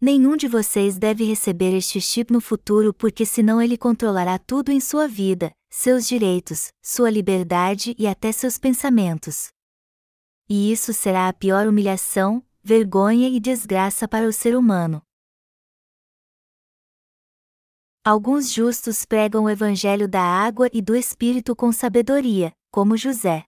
[0.00, 4.80] Nenhum de vocês deve receber este chip no futuro porque senão ele controlará tudo em
[4.80, 9.48] sua vida, seus direitos, sua liberdade e até seus pensamentos.
[10.48, 15.02] E isso será a pior humilhação, vergonha e desgraça para o ser humano.
[18.04, 23.44] Alguns justos pregam o evangelho da água e do espírito com sabedoria, como José.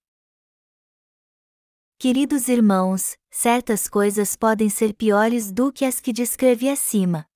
[1.98, 7.26] Queridos irmãos, certas coisas podem ser piores do que as que descrevi acima.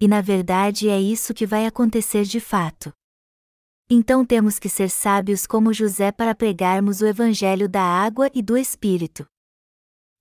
[0.00, 2.92] E na verdade é isso que vai acontecer de fato.
[3.90, 8.56] Então temos que ser sábios como José para pregarmos o Evangelho da água e do
[8.56, 9.26] Espírito.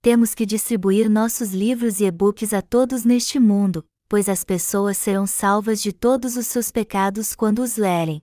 [0.08, 5.28] Temos que distribuir nossos livros e e-books a todos neste mundo, pois as pessoas serão
[5.28, 8.22] salvas de todos os seus pecados quando os lerem.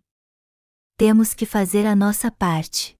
[0.97, 2.97] Temos que fazer a nossa parte.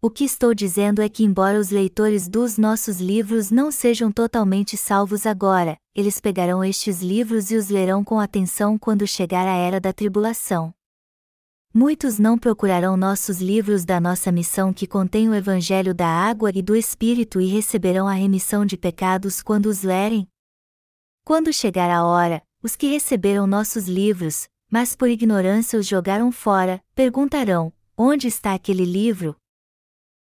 [0.00, 4.74] O que estou dizendo é que, embora os leitores dos nossos livros não sejam totalmente
[4.74, 9.78] salvos agora, eles pegarão estes livros e os lerão com atenção quando chegar a era
[9.78, 10.72] da tribulação.
[11.74, 16.60] Muitos não procurarão nossos livros da nossa missão que contém o Evangelho da água e
[16.60, 20.28] do Espírito e receberão a remissão de pecados quando os lerem?
[21.24, 26.78] Quando chegar a hora, os que receberam nossos livros, mas por ignorância os jogaram fora,
[26.94, 29.34] perguntarão: onde está aquele livro?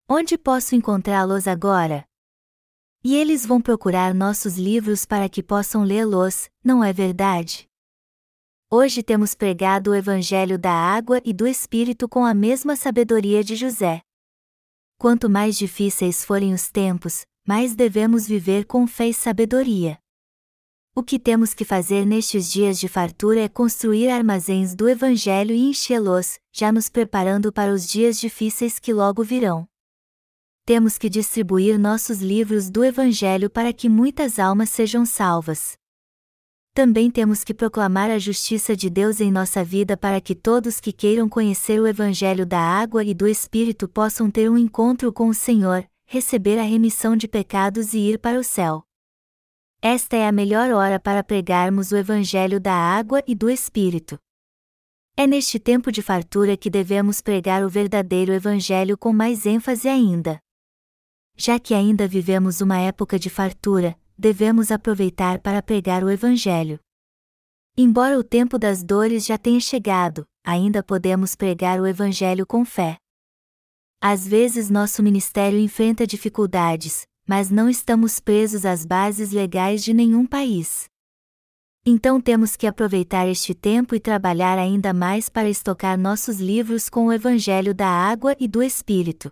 [0.09, 2.05] Onde posso encontrá-los agora?
[3.05, 7.69] E eles vão procurar nossos livros para que possam lê-los, não é verdade?
[8.69, 13.55] Hoje temos pregado o Evangelho da água e do Espírito com a mesma sabedoria de
[13.55, 14.01] José.
[14.99, 19.99] Quanto mais difíceis forem os tempos, mais devemos viver com fé e sabedoria.
[20.97, 25.69] O que temos que fazer nestes dias de fartura é construir armazéns do Evangelho e
[25.69, 29.69] enchê-los, já nos preparando para os dias difíceis que logo virão
[30.67, 35.79] temos que distribuir nossos livros do Evangelho para que muitas almas sejam salvas.
[36.77, 40.93] Também temos que proclamar a justiça de Deus em nossa vida para que todos que
[40.93, 45.33] queiram conhecer o Evangelho da água e do Espírito possam ter um encontro com o
[45.33, 48.85] Senhor, receber a remissão de pecados e ir para o céu.
[49.81, 54.19] Esta é a melhor hora para pregarmos o Evangelho da água e do Espírito.
[55.17, 60.39] É neste tempo de fartura que devemos pregar o verdadeiro Evangelho com mais ênfase ainda.
[61.35, 66.79] Já que ainda vivemos uma época de fartura, devemos aproveitar para pregar o Evangelho.
[67.77, 72.97] Embora o tempo das dores já tenha chegado, ainda podemos pregar o Evangelho com fé.
[74.01, 80.25] Às vezes nosso ministério enfrenta dificuldades, mas não estamos presos às bases legais de nenhum
[80.25, 80.89] país.
[81.85, 87.07] Então temos que aproveitar este tempo e trabalhar ainda mais para estocar nossos livros com
[87.07, 89.31] o Evangelho da água e do Espírito.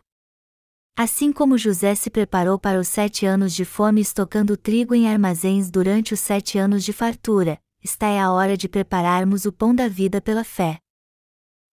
[0.97, 5.69] Assim como José se preparou para os sete anos de fome estocando trigo em armazéns
[5.69, 9.89] durante os sete anos de fartura, está é a hora de prepararmos o pão da
[9.89, 10.79] vida pela fé.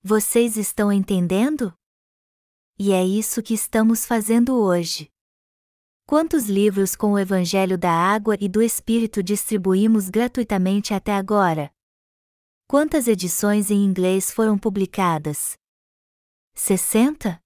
[0.01, 1.71] Vocês estão entendendo?
[2.79, 5.07] E é isso que estamos fazendo hoje.
[6.07, 11.71] Quantos livros com o Evangelho da Água e do Espírito distribuímos gratuitamente até agora?
[12.67, 15.53] Quantas edições em inglês foram publicadas?
[16.55, 17.39] 60?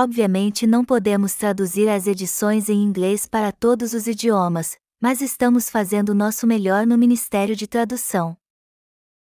[0.00, 6.14] Obviamente não podemos traduzir as edições em inglês para todos os idiomas, mas estamos fazendo
[6.14, 8.36] nosso melhor no Ministério de Tradução.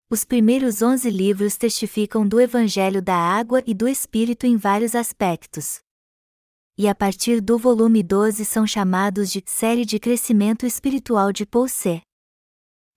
[0.09, 5.83] Os primeiros 11 livros testificam do Evangelho da Água e do Espírito em vários aspectos.
[6.79, 11.69] E a partir do volume 12 são chamados de Série de Crescimento Espiritual de Paul
[11.69, 12.01] C.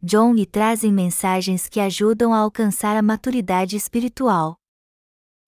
[0.01, 4.55] John e trazem mensagens que ajudam a alcançar a maturidade espiritual.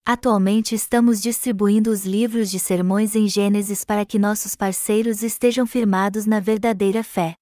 [0.09, 6.25] Atualmente estamos distribuindo os livros de sermões em Gênesis para que nossos parceiros estejam firmados
[6.25, 7.35] na verdadeira fé.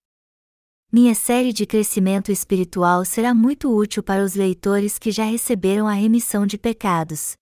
[0.91, 5.93] Minha série de crescimento espiritual será muito útil para os leitores que já receberam a
[5.93, 7.35] remissão de pecados.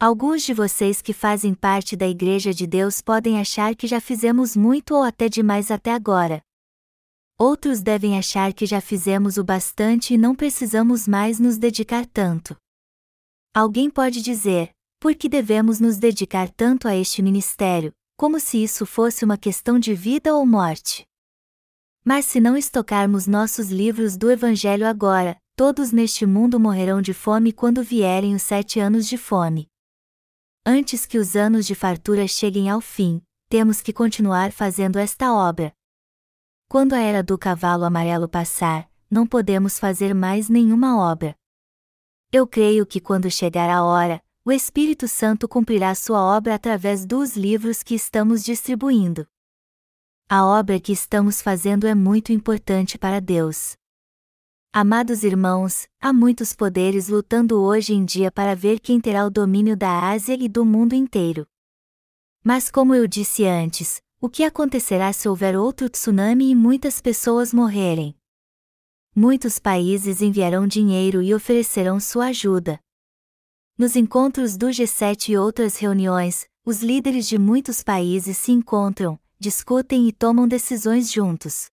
[0.00, 4.56] Alguns de vocês que fazem parte da Igreja de Deus podem achar que já fizemos
[4.56, 6.40] muito ou até demais até agora.
[7.38, 12.56] Outros devem achar que já fizemos o bastante e não precisamos mais nos dedicar tanto.
[13.56, 18.84] Alguém pode dizer, por que devemos nos dedicar tanto a este ministério, como se isso
[18.84, 21.06] fosse uma questão de vida ou morte?
[22.04, 27.52] Mas se não estocarmos nossos livros do Evangelho agora, todos neste mundo morrerão de fome
[27.52, 29.68] quando vierem os sete anos de fome.
[30.66, 35.72] Antes que os anos de fartura cheguem ao fim, temos que continuar fazendo esta obra.
[36.68, 41.36] Quando a era do cavalo amarelo passar, não podemos fazer mais nenhuma obra.
[42.36, 47.36] Eu creio que quando chegar a hora, o Espírito Santo cumprirá sua obra através dos
[47.36, 49.24] livros que estamos distribuindo.
[50.28, 53.76] A obra que estamos fazendo é muito importante para Deus.
[54.72, 59.76] Amados irmãos, há muitos poderes lutando hoje em dia para ver quem terá o domínio
[59.76, 61.46] da Ásia e do mundo inteiro.
[62.42, 67.54] Mas, como eu disse antes, o que acontecerá se houver outro tsunami e muitas pessoas
[67.54, 68.12] morrerem?
[69.14, 72.78] Muitos países enviarão dinheiro e oferecerão sua ajuda.
[73.78, 80.08] Nos encontros do G7 e outras reuniões, os líderes de muitos países se encontram, discutem
[80.08, 81.66] e tomam decisões juntos.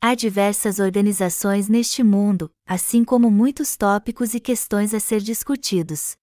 [0.00, 6.16] Há diversas organizações neste mundo, assim como muitos tópicos e questões a ser discutidos.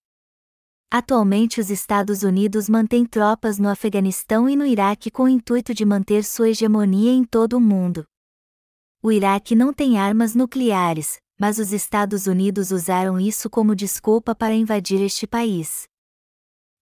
[0.90, 5.84] Atualmente, os Estados Unidos mantêm tropas no Afeganistão e no Iraque com o intuito de
[5.84, 8.06] manter sua hegemonia em todo o mundo.
[9.06, 14.52] O Iraque não tem armas nucleares, mas os Estados Unidos usaram isso como desculpa para
[14.52, 15.86] invadir este país.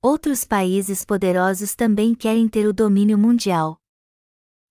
[0.00, 3.78] Outros países poderosos também querem ter o domínio mundial.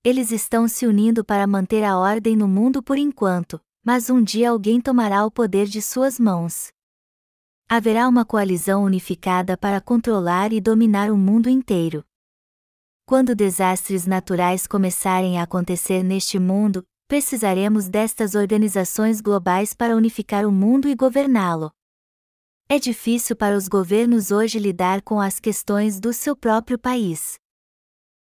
[0.03, 4.49] Eles estão se unindo para manter a ordem no mundo por enquanto, mas um dia
[4.49, 6.71] alguém tomará o poder de suas mãos.
[7.69, 12.03] Haverá uma coalizão unificada para controlar e dominar o mundo inteiro.
[13.05, 16.83] Quando desastres naturais começarem a acontecer neste mundo,
[17.14, 21.72] precisaremos destas organizações globais para unificar o mundo e governá-lo.
[22.68, 27.36] É difícil para os governos hoje lidar com as questões do seu próprio país.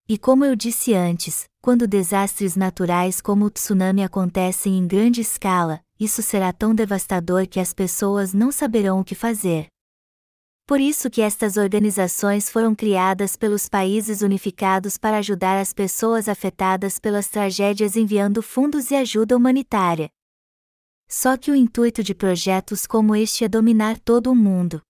[0.08, 5.82] E como eu disse antes, quando desastres naturais como o tsunami acontecem em grande escala,
[6.00, 9.66] isso será tão devastador que as pessoas não saberão o que fazer.
[10.68, 16.98] Por isso que estas organizações foram criadas pelos países unificados para ajudar as pessoas afetadas
[16.98, 20.10] pelas tragédias enviando fundos e ajuda humanitária.
[21.08, 24.82] Só que o intuito de projetos como este é dominar todo o mundo.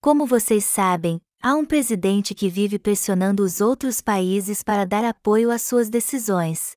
[0.00, 5.50] Como vocês sabem, há um presidente que vive pressionando os outros países para dar apoio
[5.50, 6.72] às suas decisões.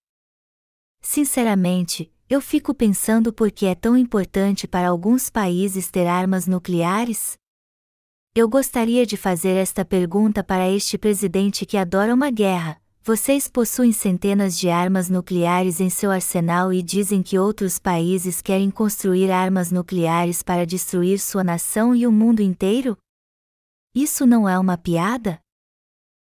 [1.01, 7.39] Sinceramente, eu fico pensando por que é tão importante para alguns países ter armas nucleares?
[8.33, 12.81] Eu gostaria de fazer esta pergunta para este presidente que adora uma guerra.
[13.03, 18.71] Vocês possuem centenas de armas nucleares em seu arsenal e dizem que outros países querem
[18.71, 22.97] construir armas nucleares para destruir sua nação e o mundo inteiro?
[23.93, 25.37] Isso não é uma piada?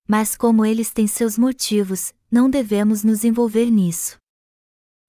[0.09, 4.17] Mas como eles têm seus motivos, não devemos nos envolver nisso.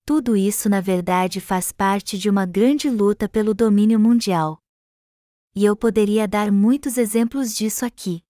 [0.05, 4.60] Tudo isso na verdade faz parte de uma grande luta pelo domínio mundial
[5.53, 8.23] e eu poderia dar muitos exemplos disso aqui.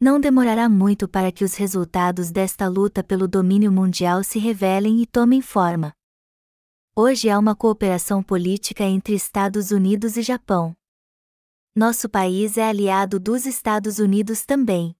[0.00, 5.06] Não demorará muito para que os resultados desta luta pelo domínio mundial se revelem e
[5.06, 5.92] tomem forma.
[6.96, 10.74] Hoje há uma cooperação política entre Estados Unidos e Japão.
[11.74, 14.96] Nosso país é aliado dos Estados Unidos também.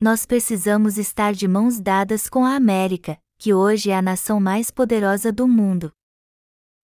[0.00, 4.70] Nós precisamos estar de mãos dadas com a América, que hoje é a nação mais
[4.70, 5.92] poderosa do mundo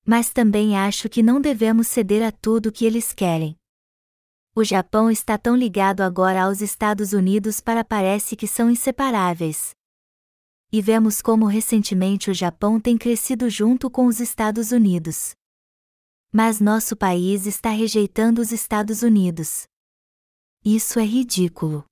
[0.04, 3.56] mas também acho que não devemos ceder a tudo que eles querem.
[4.54, 9.70] O Japão está tão ligado agora aos Estados Unidos para parece que são inseparáveis.
[10.70, 15.34] E vemos como recentemente o Japão tem crescido junto com os Estados Unidos.
[16.30, 19.64] Mas nosso país está rejeitando os Estados Unidos.
[20.64, 21.84] Isso é ridículo.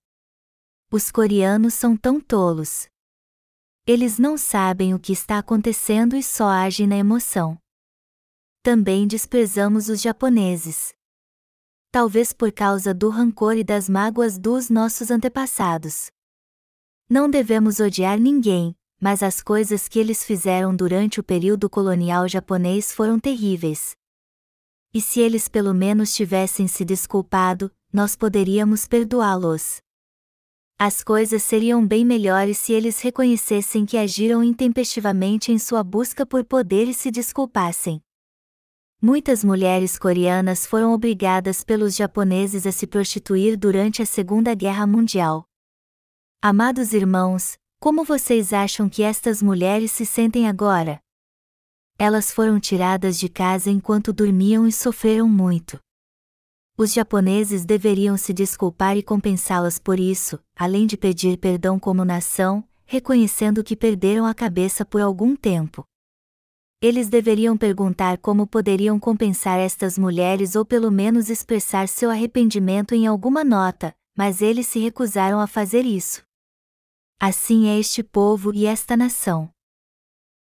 [0.91, 2.87] Os coreanos são tão tolos.
[3.87, 7.59] Eles não sabem o que está acontecendo e só agem na emoção
[8.63, 10.93] também desprezamos os japoneses.
[11.91, 16.11] Talvez por causa do rancor e das mágoas dos nossos antepassados.
[17.09, 22.93] Não devemos odiar ninguém, mas as coisas que eles fizeram durante o período colonial japonês
[22.93, 23.97] foram terríveis.
[24.93, 29.81] E se eles pelo menos tivessem se desculpado, nós poderíamos perdoá-los.
[30.79, 36.45] As coisas seriam bem melhores se eles reconhecessem que agiram intempestivamente em sua busca por
[36.45, 38.03] poder e se desculpassem.
[39.03, 45.45] Muitas mulheres coreanas foram obrigadas pelos japoneses a se prostituir durante a Segunda Guerra Mundial.
[46.43, 51.01] Amados irmãos, como vocês acham que estas mulheres se sentem agora?
[51.99, 55.81] Elas foram tiradas de casa enquanto dormiam e sofreram muito
[56.81, 62.65] os japoneses deveriam se desculpar e compensá-las por isso, além de pedir perdão como nação,
[62.87, 65.85] reconhecendo que perderam a cabeça por algum tempo.
[66.83, 73.07] Eles deveriam perguntar como poderiam compensar estas mulheres ou pelo menos expressar seu arrependimento em
[73.07, 76.23] alguma nota, mas eles se recusaram a fazer isso.
[77.21, 79.53] Assim é este povo e esta nação.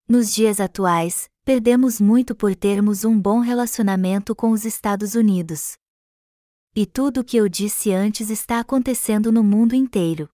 [0.09, 5.77] Nos dias atuais, perdemos muito por termos um bom relacionamento com os Estados Unidos.
[6.75, 10.27] E tudo o que eu disse antes está acontecendo no mundo inteiro.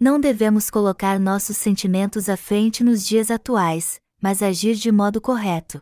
[0.00, 5.80] Não devemos colocar nossos sentimentos à frente nos dias atuais, mas agir de modo correto.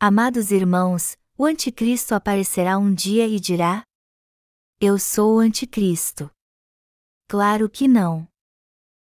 [0.00, 3.82] Amados irmãos, o Anticristo aparecerá um dia e dirá:
[4.80, 6.30] Eu sou o Anticristo.
[7.28, 8.26] Claro que não.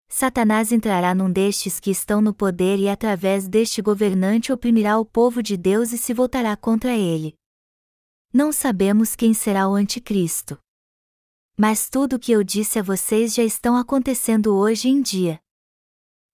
[0.09, 5.41] Satanás entrará num destes que estão no poder e através deste governante oprimirá o povo
[5.41, 7.33] de Deus e se voltará contra ele.
[8.33, 10.59] Não sabemos quem será o Anticristo.
[11.57, 15.39] Mas tudo o que eu disse a vocês já estão acontecendo hoje em dia.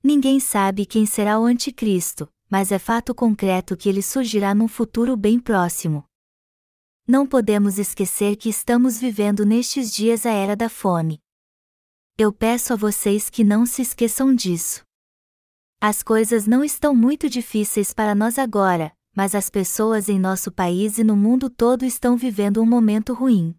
[0.03, 5.17] Ninguém sabe quem será o Anticristo, mas é fato concreto que ele surgirá num futuro
[5.17, 6.03] bem próximo.
[7.07, 11.19] Não podemos esquecer que estamos vivendo nestes dias a era da fome.
[12.17, 14.83] Eu peço a vocês que não se esqueçam disso.
[15.79, 20.97] As coisas não estão muito difíceis para nós agora, mas as pessoas em nosso país
[20.97, 23.55] e no mundo todo estão vivendo um momento ruim.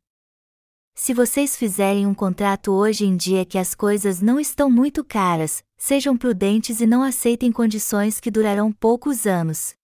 [0.95, 5.62] Se vocês fizerem um contrato hoje em dia que as coisas não estão muito caras,
[5.78, 9.74] sejam prudentes e não aceitem condições que durarão poucos anos.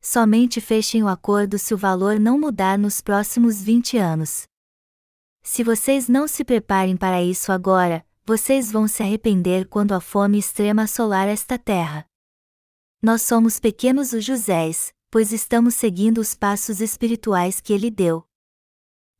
[0.00, 4.46] Somente fechem o acordo se o valor não mudar nos próximos 20 anos.
[5.42, 10.38] Se vocês não se preparem para isso agora, vocês vão se arrepender quando a fome
[10.38, 12.06] extrema assolar esta terra.
[13.02, 18.24] Nós somos pequenos os Josés, pois estamos seguindo os passos espirituais que ele deu.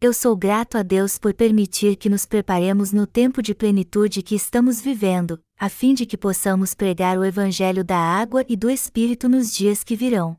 [0.00, 4.34] Eu sou grato a Deus por permitir que nos preparemos no tempo de plenitude que
[4.34, 9.28] estamos vivendo, a fim de que possamos pregar o Evangelho da água e do Espírito
[9.28, 10.36] nos dias que virão.